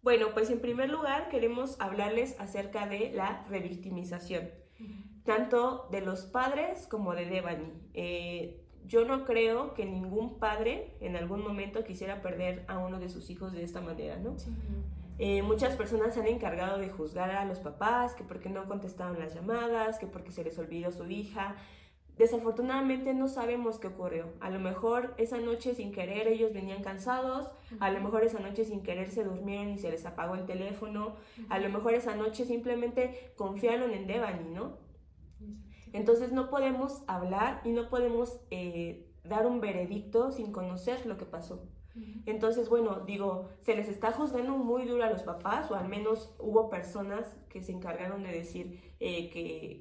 Bueno, 0.00 0.28
pues 0.32 0.48
en 0.48 0.62
primer 0.62 0.88
lugar 0.88 1.28
queremos 1.28 1.78
hablarles 1.82 2.40
acerca 2.40 2.86
de 2.86 3.12
la 3.12 3.44
revictimización, 3.50 4.48
tanto 5.22 5.86
de 5.90 6.00
los 6.00 6.24
padres 6.24 6.86
como 6.86 7.14
de 7.14 7.26
Devani. 7.26 7.90
Eh, 7.92 8.62
yo 8.86 9.04
no 9.04 9.24
creo 9.24 9.74
que 9.74 9.86
ningún 9.86 10.38
padre 10.38 10.92
en 11.00 11.16
algún 11.16 11.42
momento 11.42 11.84
quisiera 11.84 12.20
perder 12.20 12.64
a 12.68 12.78
uno 12.78 13.00
de 13.00 13.08
sus 13.08 13.30
hijos 13.30 13.52
de 13.52 13.62
esta 13.62 13.80
manera, 13.80 14.16
¿no? 14.16 14.36
Eh, 15.18 15.42
muchas 15.42 15.76
personas 15.76 16.14
se 16.14 16.20
han 16.20 16.26
encargado 16.26 16.78
de 16.78 16.88
juzgar 16.90 17.30
a 17.30 17.44
los 17.44 17.60
papás, 17.60 18.14
que 18.14 18.24
porque 18.24 18.50
no 18.50 18.66
contestaban 18.66 19.18
las 19.18 19.34
llamadas, 19.34 19.98
que 19.98 20.06
porque 20.06 20.32
se 20.32 20.44
les 20.44 20.58
olvidó 20.58 20.90
su 20.92 21.08
hija. 21.08 21.56
Desafortunadamente 22.18 23.12
no 23.14 23.26
sabemos 23.28 23.78
qué 23.78 23.88
ocurrió. 23.88 24.26
A 24.40 24.50
lo 24.50 24.60
mejor 24.60 25.14
esa 25.16 25.38
noche 25.38 25.74
sin 25.74 25.90
querer 25.92 26.28
ellos 26.28 26.52
venían 26.52 26.82
cansados, 26.82 27.48
a 27.80 27.90
lo 27.90 28.00
mejor 28.00 28.22
esa 28.22 28.38
noche 28.38 28.64
sin 28.64 28.82
querer 28.82 29.10
se 29.10 29.24
durmieron 29.24 29.70
y 29.70 29.78
se 29.78 29.90
les 29.90 30.04
apagó 30.06 30.34
el 30.34 30.46
teléfono, 30.46 31.16
a 31.48 31.58
lo 31.58 31.68
mejor 31.70 31.94
esa 31.94 32.14
noche 32.14 32.44
simplemente 32.44 33.32
confiaron 33.36 33.92
en 33.92 34.06
Devani, 34.06 34.48
¿no? 34.50 34.83
Entonces 35.94 36.32
no 36.32 36.50
podemos 36.50 37.04
hablar 37.06 37.60
y 37.64 37.70
no 37.70 37.88
podemos 37.88 38.40
eh, 38.50 39.06
dar 39.22 39.46
un 39.46 39.60
veredicto 39.60 40.32
sin 40.32 40.50
conocer 40.52 41.06
lo 41.06 41.16
que 41.16 41.24
pasó. 41.24 41.62
Entonces, 42.26 42.68
bueno, 42.68 43.04
digo, 43.06 43.50
se 43.60 43.76
les 43.76 43.88
está 43.88 44.10
juzgando 44.10 44.56
muy 44.56 44.84
duro 44.84 45.04
a 45.04 45.10
los 45.10 45.22
papás, 45.22 45.70
o 45.70 45.76
al 45.76 45.88
menos 45.88 46.34
hubo 46.40 46.68
personas 46.68 47.36
que 47.48 47.62
se 47.62 47.70
encargaron 47.70 48.24
de 48.24 48.32
decir 48.32 48.96
eh, 48.98 49.30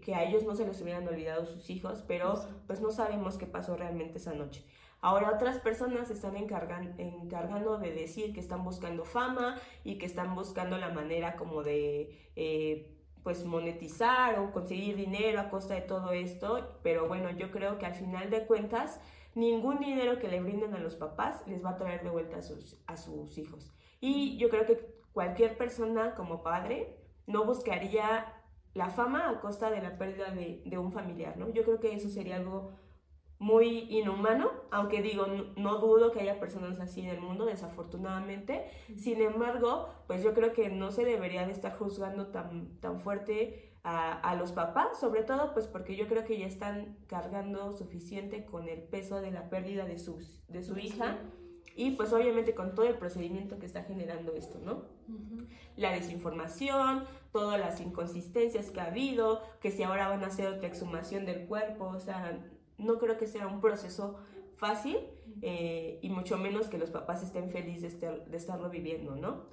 que, 0.04 0.14
a 0.14 0.24
ellos 0.24 0.44
no 0.44 0.54
se 0.54 0.68
les 0.68 0.80
hubieran 0.82 1.08
olvidado 1.08 1.48
sus 1.48 1.72
hijos, 1.72 2.04
pero 2.08 2.36
pues 2.68 2.82
no 2.82 2.92
sabemos 2.92 3.40
qué 3.40 3.48
pasó 3.48 3.76
realmente 3.76 4.20
esa 4.20 4.34
noche. 4.34 4.64
Ahora 5.02 5.32
otras 5.34 5.58
personas 5.58 6.10
se 6.10 6.14
están 6.14 6.38
encargando 6.38 7.80
de 7.80 7.92
decir 7.92 8.32
que 8.32 8.40
están 8.40 8.64
buscando 8.64 9.04
fama 9.04 9.60
y 9.84 9.98
que 9.98 10.06
están 10.06 10.36
buscando 10.36 10.78
la 10.78 10.90
manera 10.90 11.36
como 11.36 11.64
de 11.64 12.30
eh, 12.36 12.93
pues 13.24 13.46
monetizar 13.46 14.40
o 14.40 14.52
conseguir 14.52 14.96
dinero 14.96 15.40
a 15.40 15.50
costa 15.50 15.76
de 15.76 15.82
todo 15.82 16.12
esto, 16.12 16.78
pero 16.84 17.08
bueno, 17.08 17.32
yo 17.32 17.52
creo 17.52 17.78
que 17.78 17.86
al 17.86 17.96
final 17.96 18.30
de 18.30 18.46
cuentas 18.46 19.00
ningún 19.36 19.80
dinero 19.80 20.20
que 20.20 20.28
le 20.28 20.42
brinden 20.42 20.74
a 20.74 20.80
los 20.80 20.96
papás 20.96 21.42
les 21.48 21.64
va 21.64 21.72
a 21.72 21.78
traer 21.78 22.04
de 22.04 22.10
vuelta 22.10 22.38
a 22.38 22.42
sus, 22.42 22.78
a 22.86 22.98
sus 22.98 23.38
hijos. 23.38 23.72
Y 24.00 24.38
yo 24.38 24.50
creo 24.50 24.66
que 24.66 24.86
cualquier 25.14 25.58
persona 25.58 26.16
como 26.16 26.44
padre 26.44 26.98
no 27.26 27.46
buscaría 27.46 28.34
la 28.74 28.90
fama 28.90 29.30
a 29.30 29.40
costa 29.40 29.70
de 29.70 29.82
la 29.82 29.98
pérdida 29.98 30.32
de, 30.32 30.62
de 30.66 30.78
un 30.78 30.92
familiar, 30.92 31.38
¿no? 31.38 31.50
Yo 31.50 31.64
creo 31.64 31.80
que 31.80 31.94
eso 31.94 32.10
sería 32.10 32.36
algo 32.36 32.72
muy 33.44 33.88
inhumano, 33.90 34.52
aunque 34.72 35.02
digo, 35.02 35.26
no, 35.58 35.80
dudo 35.80 36.14
que 36.14 36.22
haya 36.22 36.40
personas 36.40 36.80
así 36.80 37.02
en 37.02 37.10
el 37.10 37.20
mundo, 37.20 37.46
desafortunadamente. 37.46 38.70
Sin 38.96 39.22
embargo, 39.22 39.90
pues 40.08 40.24
yo 40.24 40.34
creo 40.34 40.54
que 40.54 40.70
no 40.70 40.92
se 40.92 41.04
debería 41.04 41.46
de 41.46 41.52
estar 41.52 41.78
juzgando 41.78 42.28
tan, 42.28 42.80
tan 42.80 43.02
fuerte 43.02 43.74
a, 43.84 44.36
los 44.36 44.54
papás, 44.54 44.98
sobre 44.98 45.24
todo 45.24 45.54
pues 45.54 45.68
porque 45.68 45.98
yo 45.98 46.08
creo 46.08 46.24
que 46.24 46.40
ya 46.40 46.48
están 46.48 46.96
cargando 47.08 47.74
suficiente 47.74 48.46
con 48.46 48.70
el 48.70 48.82
peso 48.82 49.20
de 49.20 49.32
la 49.32 49.50
pérdida 49.50 49.84
de, 49.84 50.00
sus, 50.00 50.42
de 50.48 50.64
su 50.64 50.78
hija 50.78 51.18
y 51.76 51.92
pues 51.92 52.14
obviamente 52.14 52.56
con 52.56 52.76
todo 52.76 52.86
el 52.86 52.98
procedimiento 52.98 53.60
que 53.60 53.66
está 53.66 53.84
generando 53.84 54.32
esto, 54.36 54.58
¿no? 54.64 54.86
La 55.76 55.92
desinformación, 55.92 57.04
todas 57.34 57.60
las 57.60 57.82
inconsistencias 57.82 58.72
que 58.72 58.80
ha 58.80 58.86
habido, 58.86 59.42
que 59.60 59.70
si 59.70 59.84
ahora 59.84 60.08
van 60.08 60.24
a 60.24 60.28
hacer 60.28 60.48
otra 60.48 60.68
exhumación 60.68 61.26
del 61.26 61.46
cuerpo, 61.46 61.88
o 61.88 62.00
sea, 62.00 62.40
no 62.84 63.00
creo 63.00 63.18
que 63.18 63.28
sea 63.28 63.48
un 63.48 63.62
proceso 63.62 64.20
fácil 64.56 64.98
eh, 65.42 66.00
y 66.02 66.10
mucho 66.10 66.38
menos 66.38 66.68
que 66.68 66.78
los 66.78 66.90
papás 66.90 67.24
estén 67.24 67.50
felices 67.50 68.00
de, 68.00 68.20
de, 68.20 68.38
estarlo 68.38 68.70
viviendo, 68.70 69.16
¿no? 69.16 69.50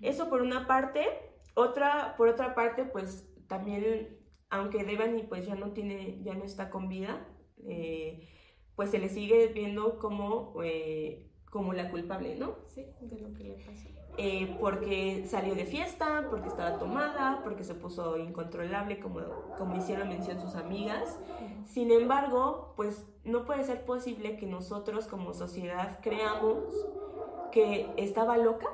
Eso 0.00 0.28
por 0.28 0.42
una 0.42 0.66
parte. 0.66 1.06
Otra, 1.54 2.14
por 2.16 2.28
otra 2.28 2.54
parte, 2.54 2.84
pues 2.84 3.28
también, 3.48 4.18
aunque 4.48 4.84
Devani 4.84 5.24
pues 5.24 5.46
ya 5.46 5.54
no 5.54 5.72
tiene, 5.72 6.22
ya 6.22 6.34
no 6.34 6.44
está 6.44 6.70
con 6.70 6.88
vida, 6.88 7.26
eh, 7.66 8.28
pues 8.76 8.90
se 8.90 8.98
le 8.98 9.08
sigue 9.08 9.48
viendo 9.48 9.98
como, 9.98 10.54
eh, 10.62 11.28
como 11.50 11.72
la 11.72 11.90
culpable, 11.90 12.36
¿no? 12.36 12.56
Sí, 12.66 12.86
de 13.00 13.18
lo 13.18 13.32
que 13.34 13.44
le 13.44 13.54
pasó. 13.54 13.88
Eh, 14.18 14.56
porque 14.60 15.24
salió 15.26 15.54
de 15.54 15.64
fiesta, 15.64 16.26
porque 16.28 16.48
estaba 16.48 16.78
tomada, 16.78 17.40
porque 17.42 17.64
se 17.64 17.74
puso 17.74 18.18
incontrolable, 18.18 19.00
como, 19.00 19.20
como 19.56 19.76
hicieron 19.76 20.08
mención 20.08 20.38
sus 20.40 20.56
amigas. 20.56 21.18
Sin 21.64 21.90
embargo, 21.90 22.74
pues 22.76 23.06
no 23.24 23.44
puede 23.44 23.64
ser 23.64 23.84
posible 23.84 24.36
que 24.36 24.46
nosotros 24.46 25.06
como 25.06 25.32
sociedad 25.32 26.00
creamos 26.02 26.64
que 27.52 27.90
estaba 27.96 28.36
loca 28.36 28.68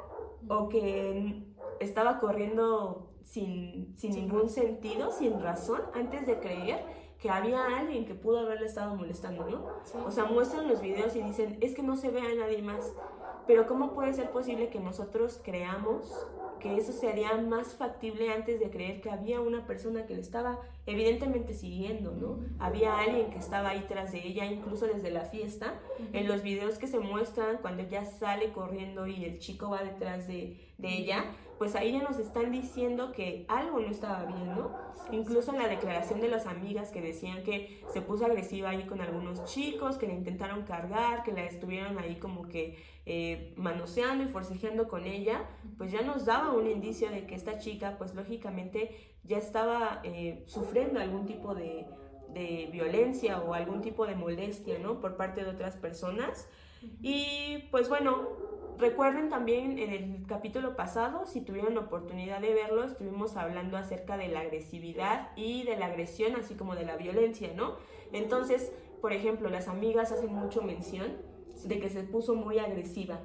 o 0.48 0.68
que 0.68 1.44
estaba 1.80 2.18
corriendo 2.18 3.12
sin, 3.22 3.96
sin 3.96 4.14
ningún 4.14 4.48
sentido, 4.48 5.12
sin 5.12 5.40
razón, 5.40 5.82
antes 5.94 6.26
de 6.26 6.38
creer 6.38 6.84
que 7.18 7.30
había 7.30 7.78
alguien 7.78 8.04
que 8.04 8.14
pudo 8.14 8.40
haberle 8.40 8.66
estado 8.66 8.94
molestando, 8.94 9.48
¿no? 9.48 9.66
O 10.04 10.10
sea, 10.10 10.24
muestran 10.24 10.68
los 10.68 10.80
videos 10.80 11.16
y 11.16 11.22
dicen, 11.22 11.58
es 11.60 11.74
que 11.74 11.82
no 11.82 11.96
se 11.96 12.10
ve 12.10 12.20
a 12.20 12.34
nadie 12.34 12.62
más. 12.62 12.92
Pero 13.46 13.66
¿cómo 13.66 13.92
puede 13.92 14.12
ser 14.12 14.30
posible 14.30 14.68
que 14.68 14.80
nosotros 14.80 15.40
creamos 15.44 16.26
que 16.58 16.76
eso 16.76 16.92
sería 16.92 17.36
más 17.36 17.74
factible 17.74 18.32
antes 18.32 18.58
de 18.58 18.70
creer 18.70 19.00
que 19.00 19.10
había 19.10 19.40
una 19.40 19.66
persona 19.66 20.06
que 20.06 20.14
le 20.14 20.20
estaba 20.20 20.58
evidentemente 20.86 21.52
siguiendo, 21.52 22.12
¿no? 22.12 22.38
Había 22.58 22.98
alguien 22.98 23.30
que 23.30 23.38
estaba 23.38 23.70
ahí 23.70 23.84
tras 23.88 24.12
de 24.12 24.26
ella, 24.26 24.46
incluso 24.46 24.86
desde 24.86 25.10
la 25.10 25.24
fiesta. 25.24 25.74
En 26.12 26.28
los 26.28 26.42
videos 26.42 26.78
que 26.78 26.86
se 26.86 27.00
muestran 27.00 27.58
cuando 27.58 27.82
ella 27.82 28.04
sale 28.04 28.52
corriendo 28.52 29.06
y 29.06 29.24
el 29.24 29.38
chico 29.38 29.70
va 29.70 29.82
detrás 29.82 30.28
de, 30.28 30.60
de 30.78 30.88
ella, 30.88 31.24
pues 31.58 31.74
ahí 31.74 31.92
ya 31.92 32.02
nos 32.02 32.18
están 32.18 32.52
diciendo 32.52 33.12
que 33.12 33.46
algo 33.48 33.80
no 33.80 33.88
estaba 33.88 34.24
bien, 34.24 34.48
¿no? 34.48 34.70
Incluso 35.10 35.52
en 35.52 35.58
la 35.58 35.68
declaración 35.68 36.20
de 36.20 36.28
las 36.28 36.46
amigas 36.46 36.90
que 36.90 37.00
decían 37.00 37.42
que 37.42 37.82
se 37.92 38.02
puso 38.02 38.26
agresiva 38.26 38.70
ahí 38.70 38.84
con 38.84 39.00
algunos 39.00 39.44
chicos, 39.44 39.96
que 39.96 40.06
la 40.06 40.14
intentaron 40.14 40.64
cargar, 40.64 41.22
que 41.22 41.32
la 41.32 41.44
estuvieron 41.44 41.98
ahí 41.98 42.16
como 42.16 42.48
que 42.48 42.76
eh, 43.06 43.54
manoseando 43.56 44.24
y 44.24 44.28
forcejeando 44.28 44.88
con 44.88 45.04
ella, 45.06 45.48
pues 45.78 45.92
ya 45.92 46.02
nos 46.02 46.26
daba 46.26 46.52
un 46.52 46.66
indicio 46.66 47.08
de 47.10 47.26
que 47.26 47.34
esta 47.34 47.58
chica, 47.58 47.96
pues 47.98 48.14
lógicamente 48.14 49.15
ya 49.26 49.38
estaba 49.38 50.00
eh, 50.04 50.44
sufriendo 50.46 51.00
algún 51.00 51.26
tipo 51.26 51.54
de, 51.54 51.86
de 52.36 52.68
violencia 52.70 53.40
o 53.40 53.54
algún 53.54 53.80
tipo 53.80 54.06
de 54.06 54.14
molestia, 54.14 54.78
¿no? 54.78 55.00
Por 55.00 55.16
parte 55.16 55.42
de 55.42 55.50
otras 55.50 55.76
personas. 55.76 56.48
Y 57.00 57.64
pues 57.70 57.88
bueno, 57.88 58.28
recuerden 58.78 59.28
también 59.28 59.78
en 59.78 59.90
el 59.90 60.26
capítulo 60.26 60.76
pasado, 60.76 61.26
si 61.26 61.40
tuvieron 61.40 61.74
la 61.74 61.80
oportunidad 61.80 62.40
de 62.40 62.52
verlo, 62.52 62.84
estuvimos 62.84 63.36
hablando 63.36 63.76
acerca 63.76 64.16
de 64.16 64.28
la 64.28 64.40
agresividad 64.40 65.30
y 65.36 65.64
de 65.64 65.76
la 65.76 65.86
agresión, 65.86 66.36
así 66.36 66.54
como 66.54 66.74
de 66.74 66.84
la 66.84 66.96
violencia, 66.96 67.52
¿no? 67.54 67.76
Entonces, 68.12 68.72
por 69.00 69.12
ejemplo, 69.12 69.48
las 69.48 69.68
amigas 69.68 70.12
hacen 70.12 70.32
mucho 70.34 70.62
mención 70.62 71.16
de 71.64 71.80
que 71.80 71.88
se 71.88 72.02
puso 72.02 72.34
muy 72.34 72.58
agresiva, 72.58 73.20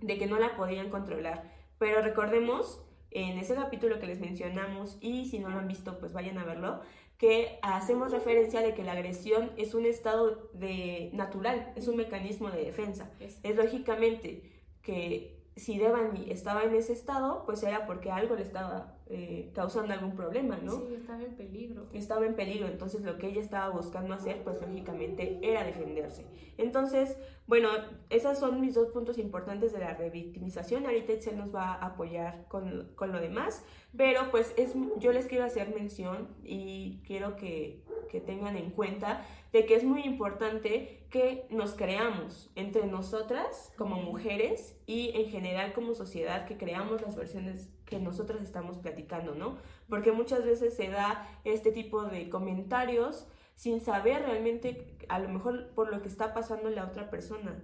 de 0.00 0.18
que 0.18 0.26
no 0.26 0.38
la 0.38 0.56
podían 0.56 0.90
controlar. 0.90 1.50
Pero 1.78 2.02
recordemos, 2.02 2.84
en 3.14 3.38
ese 3.38 3.54
capítulo 3.54 3.98
que 3.98 4.06
les 4.06 4.20
mencionamos, 4.20 4.98
y 5.00 5.26
si 5.26 5.38
no 5.38 5.50
lo 5.50 5.58
han 5.58 5.68
visto, 5.68 5.98
pues 5.98 6.12
vayan 6.12 6.38
a 6.38 6.44
verlo, 6.44 6.80
que 7.18 7.58
hacemos 7.62 8.10
referencia 8.10 8.60
de 8.60 8.74
que 8.74 8.82
la 8.82 8.92
agresión 8.92 9.52
es 9.56 9.74
un 9.74 9.86
estado 9.86 10.50
de 10.54 11.10
natural, 11.12 11.72
es 11.76 11.86
un 11.86 11.96
mecanismo 11.96 12.50
de 12.50 12.64
defensa. 12.64 13.10
Es 13.20 13.56
lógicamente 13.56 14.42
que 14.82 15.40
si 15.54 15.78
Devani 15.78 16.30
estaba 16.30 16.64
en 16.64 16.74
ese 16.74 16.92
estado, 16.92 17.44
pues 17.44 17.62
era 17.62 17.86
porque 17.86 18.10
algo 18.10 18.34
le 18.34 18.42
estaba 18.42 18.96
eh, 19.14 19.50
causando 19.54 19.92
algún 19.92 20.16
problema, 20.16 20.56
¿no? 20.56 20.78
Sí, 20.78 20.94
estaba 20.94 21.22
en 21.22 21.34
peligro. 21.34 21.86
Estaba 21.92 22.24
en 22.24 22.34
peligro, 22.34 22.66
entonces 22.66 23.02
lo 23.02 23.18
que 23.18 23.26
ella 23.26 23.42
estaba 23.42 23.68
buscando 23.68 24.14
hacer, 24.14 24.42
pues 24.42 24.62
lógicamente 24.62 25.38
era 25.42 25.64
defenderse. 25.64 26.24
Entonces, 26.56 27.18
bueno, 27.46 27.68
esos 28.08 28.38
son 28.38 28.62
mis 28.62 28.74
dos 28.74 28.88
puntos 28.88 29.18
importantes 29.18 29.74
de 29.74 29.80
la 29.80 29.92
revictimización. 29.92 30.86
Ahorita 30.86 31.12
Itzel 31.12 31.36
nos 31.36 31.54
va 31.54 31.74
a 31.74 31.88
apoyar 31.88 32.46
con, 32.48 32.88
con 32.94 33.12
lo 33.12 33.20
demás, 33.20 33.62
pero 33.94 34.30
pues 34.30 34.54
es, 34.56 34.72
yo 34.98 35.12
les 35.12 35.26
quiero 35.26 35.44
hacer 35.44 35.74
mención 35.74 36.28
y 36.42 37.02
quiero 37.06 37.36
que, 37.36 37.84
que 38.10 38.20
tengan 38.20 38.56
en 38.56 38.70
cuenta 38.70 39.26
de 39.52 39.66
que 39.66 39.74
es 39.74 39.84
muy 39.84 40.02
importante 40.02 41.06
que 41.10 41.46
nos 41.50 41.74
creamos 41.74 42.50
entre 42.54 42.86
nosotras 42.86 43.72
como 43.76 43.96
mujeres 43.96 44.80
y 44.86 45.10
en 45.14 45.28
general 45.28 45.74
como 45.74 45.94
sociedad, 45.94 46.46
que 46.46 46.56
creamos 46.56 47.02
las 47.02 47.16
versiones 47.16 47.68
que 47.84 47.98
nosotras 47.98 48.40
estamos 48.40 48.78
platicando, 48.78 49.34
¿no? 49.34 49.58
Porque 49.90 50.10
muchas 50.10 50.44
veces 50.44 50.74
se 50.74 50.88
da 50.88 51.28
este 51.44 51.70
tipo 51.70 52.04
de 52.04 52.30
comentarios 52.30 53.28
sin 53.54 53.82
saber 53.82 54.22
realmente 54.22 54.96
a 55.08 55.18
lo 55.18 55.28
mejor 55.28 55.68
por 55.74 55.90
lo 55.90 56.00
que 56.00 56.08
está 56.08 56.32
pasando 56.32 56.70
la 56.70 56.86
otra 56.86 57.10
persona. 57.10 57.62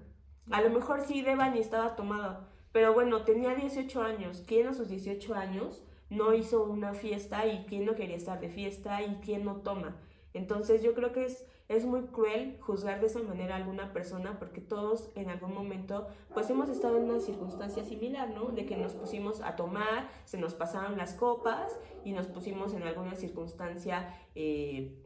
A 0.51 0.61
lo 0.61 0.69
mejor 0.69 1.01
sí 1.01 1.23
Devani 1.23 1.59
estaba 1.59 1.97
tomada, 1.97 2.51
pero 2.73 2.93
bueno, 2.93 3.25
tenía 3.25 3.55
18 3.55 4.03
años. 4.03 4.45
¿Quién 4.47 4.67
a 4.67 4.75
sus 4.75 4.91
18 4.91 5.35
años 5.35 5.83
no 6.11 6.35
hizo 6.35 6.65
una 6.65 6.93
fiesta 6.93 7.47
y 7.47 7.65
quién 7.67 7.87
no 7.87 7.95
quería 7.95 8.17
estar 8.17 8.41
de 8.41 8.51
fiesta 8.51 9.03
y 9.03 9.21
quién 9.25 9.47
no 9.47 9.63
toma? 9.63 9.97
Entonces 10.35 10.83
yo 10.83 10.93
creo 10.95 11.13
que 11.13 11.25
es 11.25 11.47
es 11.69 11.85
muy 11.85 12.03
cruel 12.07 12.57
juzgar 12.61 13.01
de 13.01 13.07
esa 13.07 13.23
manera 13.23 13.55
a 13.55 13.59
alguna 13.59 13.93
persona 13.93 14.39
porque 14.39 14.61
todos 14.61 15.11
en 15.15 15.29
algún 15.29 15.53
momento 15.53 16.09
pues 16.33 16.49
hemos 16.49 16.71
estado 16.71 16.97
en 16.97 17.05
una 17.05 17.21
circunstancia 17.21 17.85
similar, 17.85 18.31
¿no? 18.31 18.47
De 18.47 18.65
que 18.65 18.77
nos 18.77 18.95
pusimos 18.95 19.43
a 19.43 19.55
tomar, 19.55 20.09
se 20.25 20.39
nos 20.39 20.55
pasaron 20.55 20.97
las 20.97 21.15
copas 21.15 21.79
y 22.05 22.13
nos 22.13 22.27
pusimos 22.27 22.73
en 22.73 22.85
alguna 22.85 23.17
circunstancia 23.17 24.15
eh, 24.35 24.97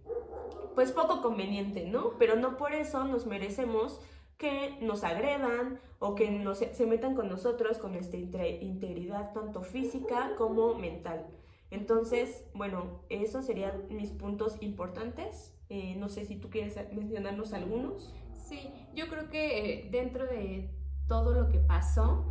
pues 0.75 0.92
poco 0.92 1.20
conveniente, 1.20 1.87
¿no? 1.87 2.12
Pero 2.18 2.37
no 2.37 2.57
por 2.57 2.72
eso 2.75 3.05
nos 3.05 3.27
merecemos 3.27 4.01
que 4.38 4.77
nos 4.81 5.05
agredan 5.05 5.81
o 5.98 6.14
que 6.14 6.31
nos, 6.31 6.59
se 6.59 6.87
metan 6.87 7.14
con 7.14 7.29
nosotros 7.29 7.79
con 7.79 7.92
nuestra 7.92 8.18
integridad 8.18 9.33
tanto 9.33 9.62
física 9.62 10.35
como 10.37 10.75
mental. 10.75 11.27
Entonces, 11.70 12.44
bueno, 12.53 13.01
esos 13.09 13.46
serían 13.46 13.87
mis 13.88 14.11
puntos 14.11 14.57
importantes. 14.61 15.55
Eh, 15.68 15.96
no 15.96 16.09
sé 16.09 16.25
si 16.25 16.37
tú 16.37 16.51
quieres 16.51 16.77
mencionarnos 16.92 17.53
algunos. 17.53 18.14
Sí, 18.35 18.70
yo 18.94 19.09
creo 19.09 19.31
que 19.31 19.81
eh, 19.81 19.88
dentro 19.90 20.27
de 20.27 20.70
todo 21.09 21.33
lo 21.33 21.48
que 21.48 21.59
pasó, 21.59 22.27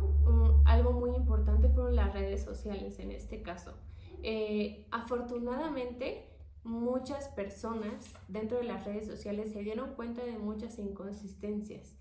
algo 0.64 0.92
muy 0.92 1.10
importante 1.10 1.68
fueron 1.68 1.96
las 1.96 2.12
redes 2.12 2.42
sociales 2.42 2.98
en 2.98 3.10
este 3.10 3.42
caso. 3.42 3.74
Eh, 4.22 4.86
afortunadamente, 4.90 6.28
muchas 6.64 7.28
personas 7.28 8.14
dentro 8.28 8.58
de 8.58 8.64
las 8.64 8.84
redes 8.84 9.06
sociales 9.06 9.52
se 9.52 9.62
dieron 9.62 9.94
cuenta 9.94 10.24
de 10.24 10.38
muchas 10.38 10.78
inconsistencias. 10.78 11.96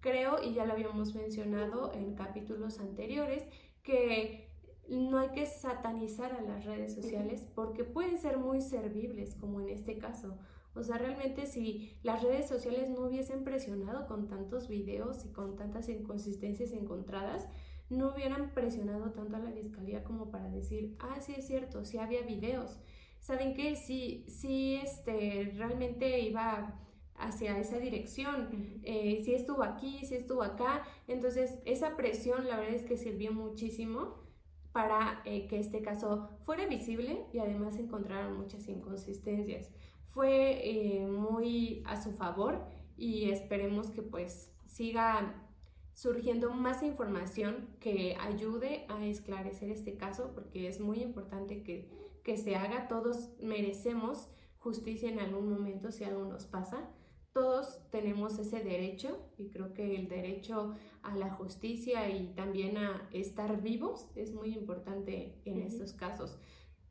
Creo, 0.00 0.42
y 0.42 0.54
ya 0.54 0.64
lo 0.64 0.74
habíamos 0.74 1.14
mencionado 1.14 1.92
en 1.92 2.14
capítulos 2.14 2.78
anteriores, 2.78 3.44
que 3.82 4.48
no 4.88 5.18
hay 5.18 5.30
que 5.30 5.46
satanizar 5.46 6.32
a 6.32 6.42
las 6.42 6.64
redes 6.64 6.94
sociales 6.94 7.46
porque 7.54 7.82
pueden 7.82 8.18
ser 8.18 8.38
muy 8.38 8.60
servibles, 8.60 9.34
como 9.34 9.60
en 9.60 9.70
este 9.70 9.98
caso. 9.98 10.38
O 10.76 10.84
sea, 10.84 10.98
realmente 10.98 11.46
si 11.46 11.98
las 12.02 12.22
redes 12.22 12.48
sociales 12.48 12.90
no 12.90 13.06
hubiesen 13.06 13.44
presionado 13.44 14.06
con 14.06 14.28
tantos 14.28 14.68
videos 14.68 15.24
y 15.24 15.28
con 15.30 15.56
tantas 15.56 15.88
inconsistencias 15.88 16.72
encontradas, 16.72 17.48
no 17.88 18.12
hubieran 18.12 18.52
presionado 18.52 19.12
tanto 19.12 19.36
a 19.36 19.40
la 19.40 19.52
fiscalía 19.52 20.04
como 20.04 20.30
para 20.30 20.48
decir, 20.50 20.96
ah, 20.98 21.20
sí 21.20 21.34
es 21.36 21.46
cierto, 21.46 21.84
sí 21.84 21.98
había 21.98 22.22
videos. 22.22 22.78
¿Saben 23.20 23.54
qué? 23.54 23.76
Sí, 23.76 24.24
sí, 24.28 24.76
este, 24.82 25.52
realmente 25.56 26.20
iba 26.20 26.80
hacia 27.16 27.58
esa 27.58 27.78
dirección, 27.78 28.80
eh, 28.82 29.22
si 29.24 29.34
estuvo 29.34 29.62
aquí, 29.62 30.04
si 30.04 30.14
estuvo 30.14 30.42
acá. 30.42 30.82
Entonces, 31.08 31.58
esa 31.64 31.96
presión 31.96 32.46
la 32.46 32.58
verdad 32.58 32.74
es 32.74 32.84
que 32.84 32.96
sirvió 32.96 33.32
muchísimo 33.32 34.26
para 34.72 35.22
eh, 35.24 35.46
que 35.48 35.58
este 35.58 35.80
caso 35.80 36.28
fuera 36.44 36.66
visible 36.66 37.24
y 37.32 37.38
además 37.38 37.78
encontraron 37.78 38.36
muchas 38.36 38.68
inconsistencias 38.68 39.70
fue 40.16 40.66
eh, 40.66 41.06
muy 41.06 41.82
a 41.84 42.02
su 42.02 42.10
favor 42.10 42.64
y 42.96 43.28
esperemos 43.30 43.90
que 43.90 44.00
pues 44.00 44.50
siga 44.64 45.46
surgiendo 45.92 46.54
más 46.54 46.82
información 46.82 47.68
que 47.80 48.16
ayude 48.18 48.86
a 48.88 49.04
esclarecer 49.04 49.68
este 49.68 49.98
caso 49.98 50.32
porque 50.34 50.68
es 50.68 50.80
muy 50.80 51.02
importante 51.02 51.62
que, 51.62 51.90
que 52.24 52.38
se 52.38 52.56
haga. 52.56 52.88
Todos 52.88 53.28
merecemos 53.40 54.30
justicia 54.56 55.10
en 55.10 55.20
algún 55.20 55.50
momento 55.50 55.92
si 55.92 56.04
algo 56.04 56.24
nos 56.24 56.46
pasa. 56.46 56.88
Todos 57.34 57.82
tenemos 57.90 58.38
ese 58.38 58.64
derecho 58.64 59.18
y 59.36 59.50
creo 59.50 59.74
que 59.74 59.96
el 59.96 60.08
derecho 60.08 60.76
a 61.02 61.14
la 61.14 61.28
justicia 61.34 62.08
y 62.08 62.28
también 62.28 62.78
a 62.78 63.06
estar 63.12 63.60
vivos 63.60 64.08
es 64.14 64.32
muy 64.32 64.54
importante 64.54 65.42
en 65.44 65.60
estos 65.60 65.92
casos. 65.92 66.38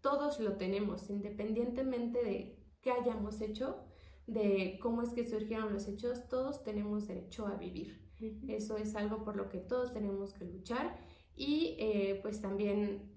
Todos 0.01 0.39
lo 0.39 0.57
tenemos, 0.57 1.09
independientemente 1.09 2.23
de 2.23 2.64
que 2.85 2.91
hayamos 2.91 3.41
hecho, 3.41 3.77
de 4.27 4.77
cómo 4.79 5.01
es 5.01 5.09
que 5.09 5.25
surgieron 5.25 5.73
los 5.73 5.87
hechos, 5.87 6.27
todos 6.29 6.63
tenemos 6.63 7.07
derecho 7.07 7.47
a 7.47 7.55
vivir. 7.55 7.99
Eso 8.47 8.77
es 8.77 8.95
algo 8.95 9.23
por 9.23 9.35
lo 9.35 9.49
que 9.49 9.57
todos 9.57 9.91
tenemos 9.91 10.35
que 10.35 10.45
luchar 10.45 10.95
y 11.35 11.75
eh, 11.79 12.19
pues 12.21 12.41
también 12.41 13.11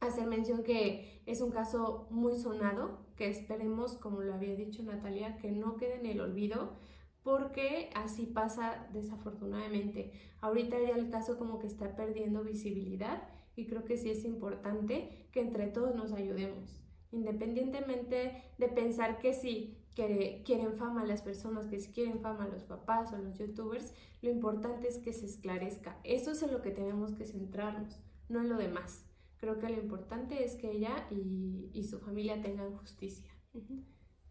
hacer 0.00 0.26
mención 0.26 0.62
que 0.62 1.22
es 1.24 1.40
un 1.40 1.50
caso 1.50 2.06
muy 2.10 2.36
sonado, 2.36 3.06
que 3.16 3.30
esperemos, 3.30 3.96
como 3.96 4.20
lo 4.20 4.34
había 4.34 4.54
dicho 4.56 4.82
Natalia, 4.82 5.38
que 5.38 5.50
no 5.52 5.76
quede 5.78 5.94
en 5.94 6.06
el 6.06 6.20
olvido, 6.20 6.76
porque 7.22 7.88
así 7.94 8.26
pasa 8.26 8.90
desafortunadamente. 8.92 10.12
Ahorita 10.42 10.78
ya 10.78 10.96
el 10.96 11.08
caso 11.08 11.38
como 11.38 11.58
que 11.58 11.66
está 11.66 11.96
perdiendo 11.96 12.44
visibilidad 12.44 13.26
y 13.56 13.66
creo 13.66 13.84
que 13.84 13.96
sí 13.96 14.10
es 14.10 14.26
importante 14.26 15.28
que 15.32 15.40
entre 15.40 15.68
todos 15.68 15.94
nos 15.94 16.12
ayudemos 16.12 16.81
independientemente 17.12 18.42
de 18.58 18.68
pensar 18.68 19.18
que 19.20 19.34
si 19.34 19.78
quieren 19.94 20.76
fama 20.76 21.04
las 21.04 21.22
personas, 21.22 21.66
que 21.66 21.78
si 21.78 21.92
quieren 21.92 22.20
fama 22.20 22.48
los 22.48 22.64
papás 22.64 23.12
o 23.12 23.18
los 23.18 23.38
youtubers, 23.38 23.94
lo 24.22 24.30
importante 24.30 24.88
es 24.88 24.98
que 24.98 25.12
se 25.12 25.26
esclarezca. 25.26 25.98
Eso 26.02 26.32
es 26.32 26.42
en 26.42 26.52
lo 26.52 26.62
que 26.62 26.70
tenemos 26.70 27.12
que 27.12 27.26
centrarnos, 27.26 28.00
no 28.28 28.40
en 28.40 28.48
lo 28.48 28.56
demás. 28.56 29.04
Creo 29.38 29.58
que 29.58 29.68
lo 29.68 29.80
importante 29.80 30.44
es 30.44 30.54
que 30.54 30.70
ella 30.70 31.08
y, 31.10 31.84
su 31.84 31.98
familia 31.98 32.40
tengan 32.40 32.76
justicia. 32.76 33.30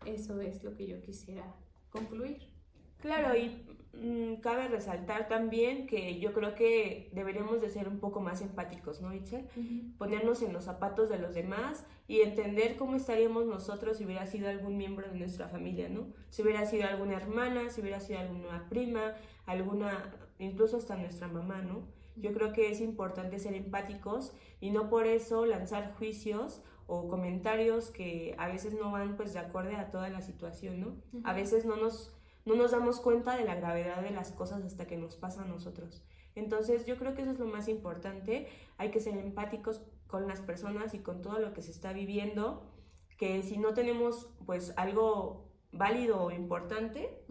Eso 0.05 0.41
es 0.41 0.63
lo 0.63 0.73
que 0.75 0.87
yo 0.87 1.01
quisiera 1.01 1.55
concluir. 1.89 2.50
Claro, 3.01 3.35
y 3.35 3.65
mm, 3.93 4.35
cabe 4.41 4.67
resaltar 4.67 5.27
también 5.27 5.87
que 5.87 6.19
yo 6.19 6.33
creo 6.33 6.55
que 6.55 7.09
deberíamos 7.13 7.61
de 7.61 7.69
ser 7.69 7.87
un 7.87 7.99
poco 7.99 8.21
más 8.21 8.41
empáticos, 8.41 9.01
¿no, 9.01 9.13
Itzel? 9.13 9.47
Ponernos 9.97 10.41
en 10.41 10.53
los 10.53 10.65
zapatos 10.65 11.09
de 11.09 11.17
los 11.17 11.33
demás 11.33 11.85
y 12.07 12.21
entender 12.21 12.77
cómo 12.77 12.95
estaríamos 12.95 13.45
nosotros 13.45 13.97
si 13.97 14.05
hubiera 14.05 14.25
sido 14.27 14.49
algún 14.49 14.77
miembro 14.77 15.07
de 15.07 15.17
nuestra 15.17 15.47
familia, 15.47 15.89
¿no? 15.89 16.07
Si 16.29 16.41
hubiera 16.41 16.65
sido 16.65 16.87
alguna 16.87 17.17
hermana, 17.17 17.69
si 17.69 17.81
hubiera 17.81 17.99
sido 17.99 18.19
alguna 18.19 18.67
prima, 18.69 19.15
alguna, 19.45 20.13
incluso 20.39 20.77
hasta 20.77 20.95
nuestra 20.95 21.27
mamá, 21.27 21.61
¿no? 21.61 21.87
Yo 22.15 22.33
creo 22.33 22.53
que 22.53 22.69
es 22.69 22.81
importante 22.81 23.39
ser 23.39 23.55
empáticos 23.55 24.33
y 24.59 24.69
no 24.69 24.89
por 24.89 25.07
eso 25.07 25.45
lanzar 25.45 25.95
juicios 25.97 26.61
o 26.87 27.07
comentarios 27.07 27.89
que 27.89 28.35
a 28.37 28.47
veces 28.47 28.73
no 28.73 28.91
van 28.91 29.15
pues 29.15 29.33
de 29.33 29.39
acorde 29.39 29.75
a 29.75 29.91
toda 29.91 30.09
la 30.09 30.21
situación, 30.21 30.81
¿no? 30.81 30.95
A 31.23 31.33
veces 31.33 31.65
no 31.65 31.77
nos 31.77 32.13
no 32.45 32.55
nos 32.55 32.71
damos 32.71 32.99
cuenta 32.99 33.35
de 33.37 33.45
la 33.45 33.55
gravedad 33.55 34.01
de 34.01 34.11
las 34.11 34.31
cosas 34.31 34.63
hasta 34.63 34.87
que 34.87 34.97
nos 34.97 35.15
pasa 35.15 35.43
a 35.43 35.45
nosotros. 35.45 36.03
Entonces 36.35 36.85
yo 36.85 36.97
creo 36.97 37.13
que 37.13 37.23
eso 37.23 37.31
es 37.31 37.39
lo 37.39 37.45
más 37.45 37.67
importante, 37.67 38.47
hay 38.77 38.89
que 38.91 38.99
ser 38.99 39.17
empáticos 39.17 39.81
con 40.07 40.27
las 40.27 40.41
personas 40.41 40.93
y 40.93 40.99
con 40.99 41.21
todo 41.21 41.39
lo 41.39 41.53
que 41.53 41.61
se 41.61 41.71
está 41.71 41.93
viviendo, 41.93 42.63
que 43.17 43.43
si 43.43 43.57
no 43.57 43.73
tenemos 43.73 44.29
pues 44.45 44.73
algo 44.77 45.49
válido 45.71 46.23
o 46.23 46.31
importante 46.31 47.23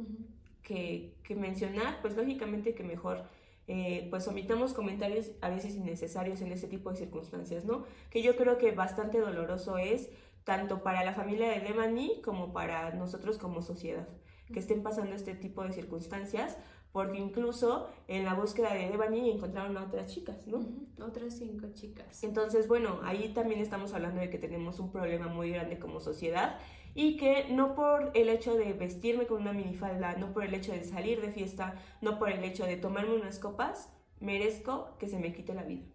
que, 0.62 1.16
mencionar, 1.36 2.00
pues 2.00 2.16
lógicamente 2.16 2.74
que 2.74 2.82
mejor 2.82 3.24
eh, 3.68 4.08
pues 4.10 4.26
omitamos 4.26 4.72
comentarios 4.72 5.30
a 5.40 5.48
veces 5.48 5.76
innecesarios 5.76 6.40
en 6.40 6.52
ese 6.52 6.66
tipo 6.66 6.90
de 6.90 6.96
circunstancias, 6.96 7.64
¿no? 7.64 7.84
Que 8.10 8.22
yo 8.22 8.36
creo 8.36 8.58
que 8.58 8.72
bastante 8.72 9.20
doloroso 9.20 9.78
es 9.78 10.10
tanto 10.44 10.82
para 10.82 11.04
la 11.04 11.14
familia 11.14 11.48
de 11.50 11.60
Devani 11.60 12.20
como 12.22 12.52
para 12.52 12.92
nosotros 12.94 13.38
como 13.38 13.62
sociedad 13.62 14.08
que 14.52 14.58
estén 14.60 14.82
pasando 14.82 15.14
este 15.14 15.34
tipo 15.34 15.62
de 15.62 15.72
circunstancias, 15.72 16.56
porque 16.92 17.18
incluso 17.18 17.88
en 18.08 18.24
la 18.24 18.34
búsqueda 18.34 18.74
de 18.74 18.88
Devani 18.88 19.30
encontraron 19.30 19.76
a 19.78 19.84
otras 19.84 20.12
chicas, 20.12 20.46
¿no? 20.46 20.66
Otras 21.04 21.38
cinco 21.38 21.68
chicas. 21.72 22.24
Entonces, 22.24 22.66
bueno, 22.66 23.00
ahí 23.04 23.32
también 23.32 23.60
estamos 23.60 23.94
hablando 23.94 24.20
de 24.20 24.28
que 24.28 24.38
tenemos 24.38 24.80
un 24.80 24.90
problema 24.90 25.28
muy 25.28 25.50
grande 25.50 25.78
como 25.78 26.00
sociedad 26.00 26.58
y 26.94 27.16
que 27.16 27.46
no 27.50 27.76
por 27.76 28.10
el 28.14 28.28
hecho 28.28 28.56
de 28.56 28.72
vestirme 28.72 29.26
con 29.26 29.42
una 29.42 29.52
minifalda, 29.52 30.16
no 30.16 30.32
por 30.32 30.44
el 30.44 30.52
hecho 30.54 30.72
de 30.72 30.82
salir 30.82 31.20
de 31.20 31.30
fiesta, 31.30 31.76
no 32.00 32.18
por 32.18 32.30
el 32.30 32.42
hecho 32.42 32.66
de 32.66 32.76
tomarme 32.76 33.14
unas 33.14 33.38
copas, 33.38 33.92
merezco 34.18 34.96
que 34.98 35.08
se 35.08 35.18
me 35.20 35.32
quite 35.32 35.54
la 35.54 35.62
vida. 35.62 35.86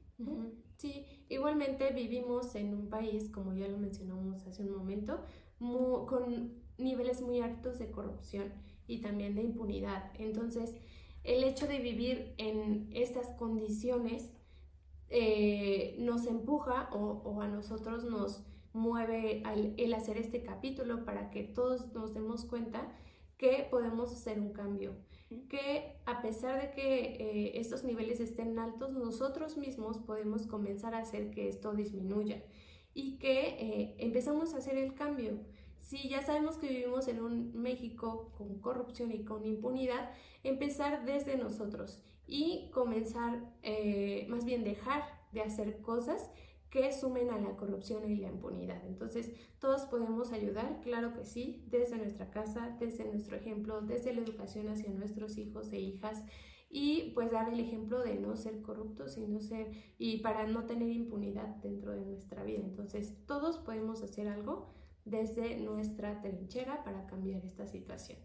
Sí, 0.77 1.05
igualmente 1.27 1.91
vivimos 1.91 2.55
en 2.55 2.73
un 2.73 2.89
país, 2.89 3.29
como 3.29 3.53
ya 3.53 3.67
lo 3.67 3.77
mencionamos 3.77 4.47
hace 4.47 4.63
un 4.63 4.77
momento, 4.77 5.25
con 5.59 6.53
niveles 6.77 7.21
muy 7.21 7.41
altos 7.41 7.79
de 7.79 7.91
corrupción 7.91 8.53
y 8.87 9.01
también 9.01 9.35
de 9.35 9.41
impunidad. 9.41 10.11
Entonces, 10.19 10.75
el 11.23 11.43
hecho 11.43 11.67
de 11.67 11.79
vivir 11.79 12.33
en 12.37 12.89
estas 12.93 13.27
condiciones 13.31 14.31
eh, 15.09 15.95
nos 15.99 16.25
empuja 16.27 16.89
o, 16.91 17.41
a 17.41 17.47
nosotros 17.47 18.03
nos 18.03 18.43
mueve 18.73 19.43
el 19.77 19.93
hacer 19.93 20.17
este 20.17 20.43
capítulo 20.43 21.05
para 21.05 21.29
que 21.31 21.43
todos 21.43 21.93
nos 21.93 22.13
demos 22.13 22.45
cuenta 22.45 22.91
que 23.37 23.67
podemos 23.69 24.11
hacer 24.11 24.39
un 24.39 24.53
cambio, 24.53 24.95
que 25.49 25.97
a 26.05 26.21
pesar 26.21 26.61
de 26.61 26.71
que 26.71 26.99
eh, 27.19 27.59
estos 27.59 27.83
niveles 27.83 28.19
estén 28.19 28.57
altos, 28.59 28.91
nosotros 28.93 29.57
mismos 29.57 29.97
podemos 29.97 30.47
comenzar 30.47 30.93
a 30.93 30.99
hacer 30.99 31.31
que 31.31 31.49
esto 31.49 31.73
disminuya 31.73 32.43
y 32.93 33.17
que 33.17 33.47
eh, 33.59 33.95
empezamos 33.99 34.53
a 34.53 34.57
hacer 34.57 34.77
el 34.77 34.93
cambio. 34.93 35.39
Si 35.85 36.09
ya 36.09 36.23
sabemos 36.23 36.57
que 36.57 36.67
vivimos 36.67 37.07
en 37.07 37.21
un 37.21 37.53
México 37.53 38.31
con 38.39 38.57
corrupción 38.59 39.11
y 39.11 39.23
con 39.23 39.45
impunidad, 39.45 40.09
empezar 40.41 41.05
desde 41.05 41.37
nosotros 41.37 42.01
y 42.25 42.71
comenzar, 42.71 43.53
eh, 43.61 44.25
más 44.27 44.45
bien 44.45 44.63
dejar 44.63 45.03
de 45.31 45.41
hacer 45.41 45.83
cosas 45.83 46.31
que 46.71 46.91
sumen 46.91 47.29
a 47.29 47.37
la 47.37 47.55
corrupción 47.55 48.09
y 48.09 48.15
la 48.15 48.29
impunidad. 48.29 48.83
Entonces, 48.87 49.31
todos 49.59 49.85
podemos 49.85 50.31
ayudar, 50.31 50.81
claro 50.81 51.13
que 51.13 51.23
sí, 51.23 51.63
desde 51.69 51.99
nuestra 51.99 52.31
casa, 52.31 52.75
desde 52.79 53.05
nuestro 53.05 53.37
ejemplo, 53.37 53.81
desde 53.81 54.11
la 54.11 54.21
educación 54.21 54.69
hacia 54.69 54.89
nuestros 54.89 55.37
hijos 55.37 55.71
e 55.71 55.79
hijas 55.79 56.23
y 56.67 57.11
pues 57.13 57.31
dar 57.31 57.53
el 57.53 57.59
ejemplo 57.59 58.01
de 58.01 58.15
no 58.15 58.35
ser 58.37 58.63
corruptos 58.63 59.19
y 59.19 59.39
ser 59.39 59.71
y 59.99 60.21
para 60.21 60.47
no 60.47 60.65
tener 60.65 60.89
impunidad 60.89 61.57
dentro 61.57 61.91
de 61.91 62.03
nuestra 62.03 62.43
vida. 62.43 62.61
Entonces, 62.63 63.13
todos 63.27 63.59
podemos 63.59 64.01
hacer 64.01 64.27
algo 64.27 64.73
desde 65.05 65.57
nuestra 65.57 66.21
trinchera 66.21 66.83
para 66.83 67.05
cambiar 67.05 67.45
esta 67.45 67.67
situación. 67.67 68.19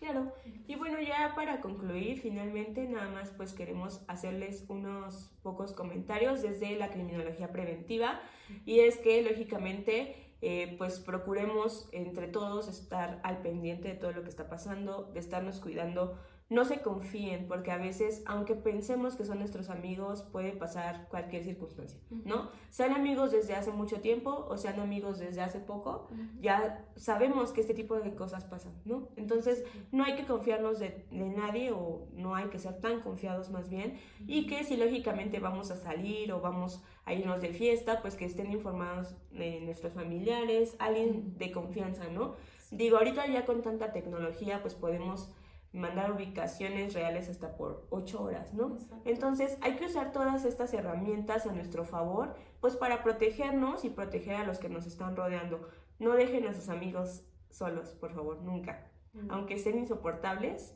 Claro, 0.00 0.32
y 0.66 0.76
bueno, 0.76 0.98
ya 1.02 1.34
para 1.34 1.60
concluir, 1.60 2.20
finalmente 2.20 2.88
nada 2.88 3.10
más 3.10 3.32
pues 3.32 3.52
queremos 3.52 4.02
hacerles 4.08 4.64
unos 4.68 5.30
pocos 5.42 5.74
comentarios 5.74 6.40
desde 6.40 6.74
la 6.76 6.90
criminología 6.90 7.52
preventiva 7.52 8.18
y 8.64 8.80
es 8.80 8.96
que 8.96 9.20
lógicamente 9.20 10.16
eh, 10.40 10.74
pues 10.78 11.00
procuremos 11.00 11.90
entre 11.92 12.28
todos 12.28 12.66
estar 12.68 13.20
al 13.24 13.42
pendiente 13.42 13.88
de 13.88 13.94
todo 13.94 14.12
lo 14.12 14.22
que 14.22 14.30
está 14.30 14.48
pasando, 14.48 15.10
de 15.12 15.20
estarnos 15.20 15.60
cuidando 15.60 16.18
no 16.50 16.64
se 16.64 16.82
confíen, 16.82 17.46
porque 17.46 17.70
a 17.70 17.78
veces, 17.78 18.24
aunque 18.26 18.56
pensemos 18.56 19.14
que 19.14 19.24
son 19.24 19.38
nuestros 19.38 19.70
amigos, 19.70 20.22
puede 20.32 20.50
pasar 20.50 21.06
cualquier 21.08 21.44
circunstancia, 21.44 22.00
¿no? 22.10 22.50
Sean 22.70 22.92
amigos 22.92 23.30
desde 23.30 23.54
hace 23.54 23.70
mucho 23.70 24.00
tiempo 24.00 24.46
o 24.48 24.58
sean 24.58 24.80
amigos 24.80 25.20
desde 25.20 25.42
hace 25.42 25.60
poco, 25.60 26.08
ya 26.40 26.84
sabemos 26.96 27.52
que 27.52 27.60
este 27.60 27.72
tipo 27.72 27.94
de 28.00 28.16
cosas 28.16 28.44
pasan, 28.44 28.72
¿no? 28.84 29.08
Entonces, 29.14 29.64
no 29.92 30.02
hay 30.02 30.16
que 30.16 30.26
confiarnos 30.26 30.80
de, 30.80 31.06
nadie 31.12 31.70
o 31.70 32.08
no 32.14 32.34
hay 32.34 32.48
que 32.48 32.58
ser 32.58 32.80
tan 32.80 33.00
confiados 33.00 33.50
más 33.50 33.70
bien, 33.70 34.00
y 34.26 34.48
que 34.48 34.64
si 34.64 34.76
lógicamente 34.76 35.38
vamos 35.38 35.70
a 35.70 35.76
salir 35.76 36.32
o 36.32 36.40
vamos 36.40 36.82
a 37.04 37.14
irnos 37.14 37.40
de 37.42 37.52
fiesta, 37.52 38.02
pues 38.02 38.16
que 38.16 38.24
estén 38.24 38.50
informados 38.50 39.14
de 39.30 39.60
nuestros 39.60 39.92
familiares, 39.92 40.74
alguien 40.80 41.38
de 41.38 41.52
confianza, 41.52 42.08
¿no? 42.08 42.34
Digo, 42.72 42.98
ahorita 42.98 43.28
ya 43.28 43.46
con 43.46 43.62
tanta 43.62 43.92
tecnología, 43.92 44.62
pues 44.62 44.74
podemos 44.74 45.28
mandar 45.72 46.12
ubicaciones 46.12 46.94
reales 46.94 47.28
hasta 47.28 47.56
por 47.56 47.86
ocho 47.90 48.22
horas, 48.22 48.52
¿no? 48.54 48.76
Entonces 49.04 49.56
hay 49.60 49.76
que 49.76 49.86
usar 49.86 50.12
todas 50.12 50.44
estas 50.44 50.74
herramientas 50.74 51.46
a 51.46 51.52
nuestro 51.52 51.84
favor, 51.84 52.34
pues 52.60 52.76
para 52.76 53.02
protegernos 53.02 53.84
y 53.84 53.90
proteger 53.90 54.36
a 54.36 54.44
los 54.44 54.58
que 54.58 54.68
nos 54.68 54.86
están 54.86 55.16
rodeando. 55.16 55.68
No 55.98 56.14
dejen 56.14 56.46
a 56.46 56.54
sus 56.54 56.68
amigos 56.68 57.22
solos, 57.50 57.90
por 57.90 58.12
favor, 58.12 58.42
nunca. 58.42 58.90
Aunque 59.28 59.54
estén 59.54 59.78
insoportables, 59.78 60.74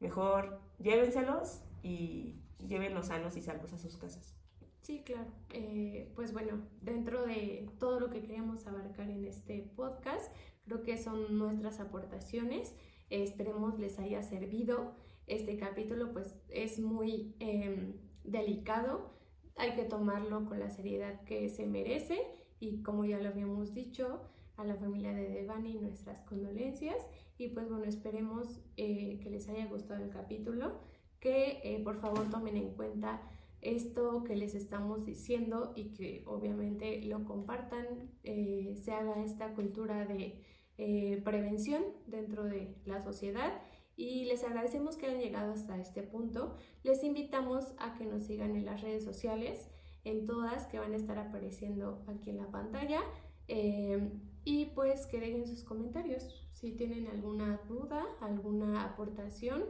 mejor 0.00 0.60
llévenselos 0.78 1.62
y 1.82 2.40
llévenlos 2.58 3.06
sanos 3.06 3.36
y 3.36 3.42
salvos 3.42 3.72
a 3.72 3.78
sus 3.78 3.96
casas. 3.96 4.34
Sí, 4.82 5.02
claro. 5.04 5.30
Eh, 5.50 6.10
pues 6.14 6.32
bueno, 6.32 6.62
dentro 6.80 7.26
de 7.26 7.68
todo 7.78 8.00
lo 8.00 8.10
que 8.10 8.20
queríamos 8.20 8.66
abarcar 8.66 9.10
en 9.10 9.24
este 9.24 9.70
podcast, 9.76 10.32
creo 10.64 10.82
que 10.82 10.96
son 10.96 11.38
nuestras 11.38 11.80
aportaciones. 11.80 12.74
Esperemos 13.10 13.78
les 13.78 13.98
haya 13.98 14.22
servido. 14.22 14.92
Este 15.26 15.56
capítulo 15.56 16.12
pues 16.12 16.34
es 16.48 16.78
muy 16.78 17.34
em, 17.38 17.94
delicado, 18.24 19.10
hay 19.56 19.72
que 19.74 19.84
tomarlo 19.84 20.46
con 20.46 20.60
la 20.60 20.70
seriedad 20.70 21.22
que 21.24 21.48
se 21.48 21.66
merece. 21.66 22.20
Y 22.60 22.82
como 22.82 23.04
ya 23.04 23.18
lo 23.18 23.28
habíamos 23.28 23.74
dicho, 23.74 24.20
a 24.58 24.64
la 24.64 24.74
familia 24.74 25.12
de 25.12 25.28
Devani 25.28 25.74
nuestras 25.74 26.20
condolencias. 26.22 26.96
Y 27.38 27.48
pues 27.48 27.68
bueno, 27.68 27.84
esperemos 27.84 28.60
eh, 28.76 29.20
que 29.22 29.30
les 29.30 29.48
haya 29.48 29.66
gustado 29.66 30.02
el 30.02 30.10
capítulo, 30.10 30.80
que 31.20 31.60
eh, 31.62 31.80
por 31.82 32.00
favor 32.00 32.28
tomen 32.28 32.56
en 32.56 32.70
cuenta 32.70 33.22
esto 33.60 34.24
que 34.24 34.36
les 34.36 34.54
estamos 34.54 35.06
diciendo 35.06 35.72
y 35.74 35.90
que 35.94 36.22
obviamente 36.26 37.02
lo 37.02 37.24
compartan, 37.24 37.86
eh, 38.22 38.76
se 38.82 38.92
haga 38.92 39.24
esta 39.24 39.54
cultura 39.54 40.04
de 40.04 40.42
eh, 40.78 41.20
prevención 41.24 41.82
dentro 42.06 42.44
de 42.44 42.74
la 42.86 43.02
sociedad 43.02 43.52
y 43.96 44.26
les 44.26 44.44
agradecemos 44.44 44.96
que 44.96 45.06
hayan 45.06 45.20
llegado 45.20 45.52
hasta 45.52 45.76
este 45.78 46.04
punto. 46.04 46.54
Les 46.84 47.02
invitamos 47.02 47.74
a 47.78 47.94
que 47.94 48.06
nos 48.06 48.22
sigan 48.22 48.54
en 48.54 48.64
las 48.64 48.80
redes 48.80 49.04
sociales, 49.04 49.68
en 50.04 50.24
todas 50.24 50.66
que 50.68 50.78
van 50.78 50.92
a 50.92 50.96
estar 50.96 51.18
apareciendo 51.18 52.04
aquí 52.06 52.30
en 52.30 52.38
la 52.38 52.50
pantalla 52.50 53.00
eh, 53.48 54.12
y 54.44 54.66
pues 54.66 55.06
que 55.06 55.18
dejen 55.18 55.46
sus 55.48 55.64
comentarios. 55.64 56.48
Si 56.52 56.72
tienen 56.72 57.08
alguna 57.08 57.60
duda, 57.68 58.06
alguna 58.20 58.84
aportación, 58.84 59.64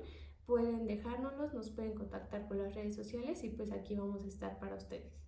pueden 0.45 0.87
dejárnoslos, 0.87 1.55
nos 1.55 1.71
pueden 1.71 1.95
contactar 1.95 2.47
por 2.49 2.59
las 2.59 2.75
redes 2.75 2.95
sociales 2.95 3.43
y 3.45 3.49
pues 3.49 3.73
aquí 3.73 3.95
vamos 3.95 4.23
a 4.25 4.29
estar 4.29 4.59
para 4.59 4.77
ustedes. 4.77 5.28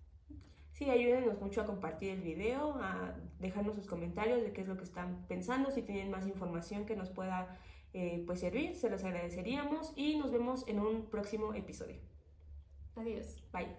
Sí, 0.81 0.89
ayúdenos 0.89 1.39
mucho 1.39 1.61
a 1.61 1.65
compartir 1.67 2.09
el 2.09 2.21
video, 2.21 2.73
a 2.81 3.13
dejarnos 3.37 3.75
sus 3.75 3.85
comentarios 3.85 4.41
de 4.41 4.51
qué 4.51 4.61
es 4.61 4.67
lo 4.67 4.77
que 4.77 4.83
están 4.83 5.27
pensando, 5.27 5.69
si 5.69 5.83
tienen 5.83 6.09
más 6.09 6.25
información 6.25 6.87
que 6.87 6.95
nos 6.95 7.11
pueda 7.11 7.59
eh, 7.93 8.23
pues 8.25 8.39
servir, 8.39 8.75
se 8.75 8.89
los 8.89 9.03
agradeceríamos 9.03 9.93
y 9.95 10.17
nos 10.17 10.31
vemos 10.31 10.67
en 10.67 10.79
un 10.79 11.05
próximo 11.05 11.53
episodio. 11.53 11.97
Adiós. 12.95 13.43
Bye. 13.53 13.77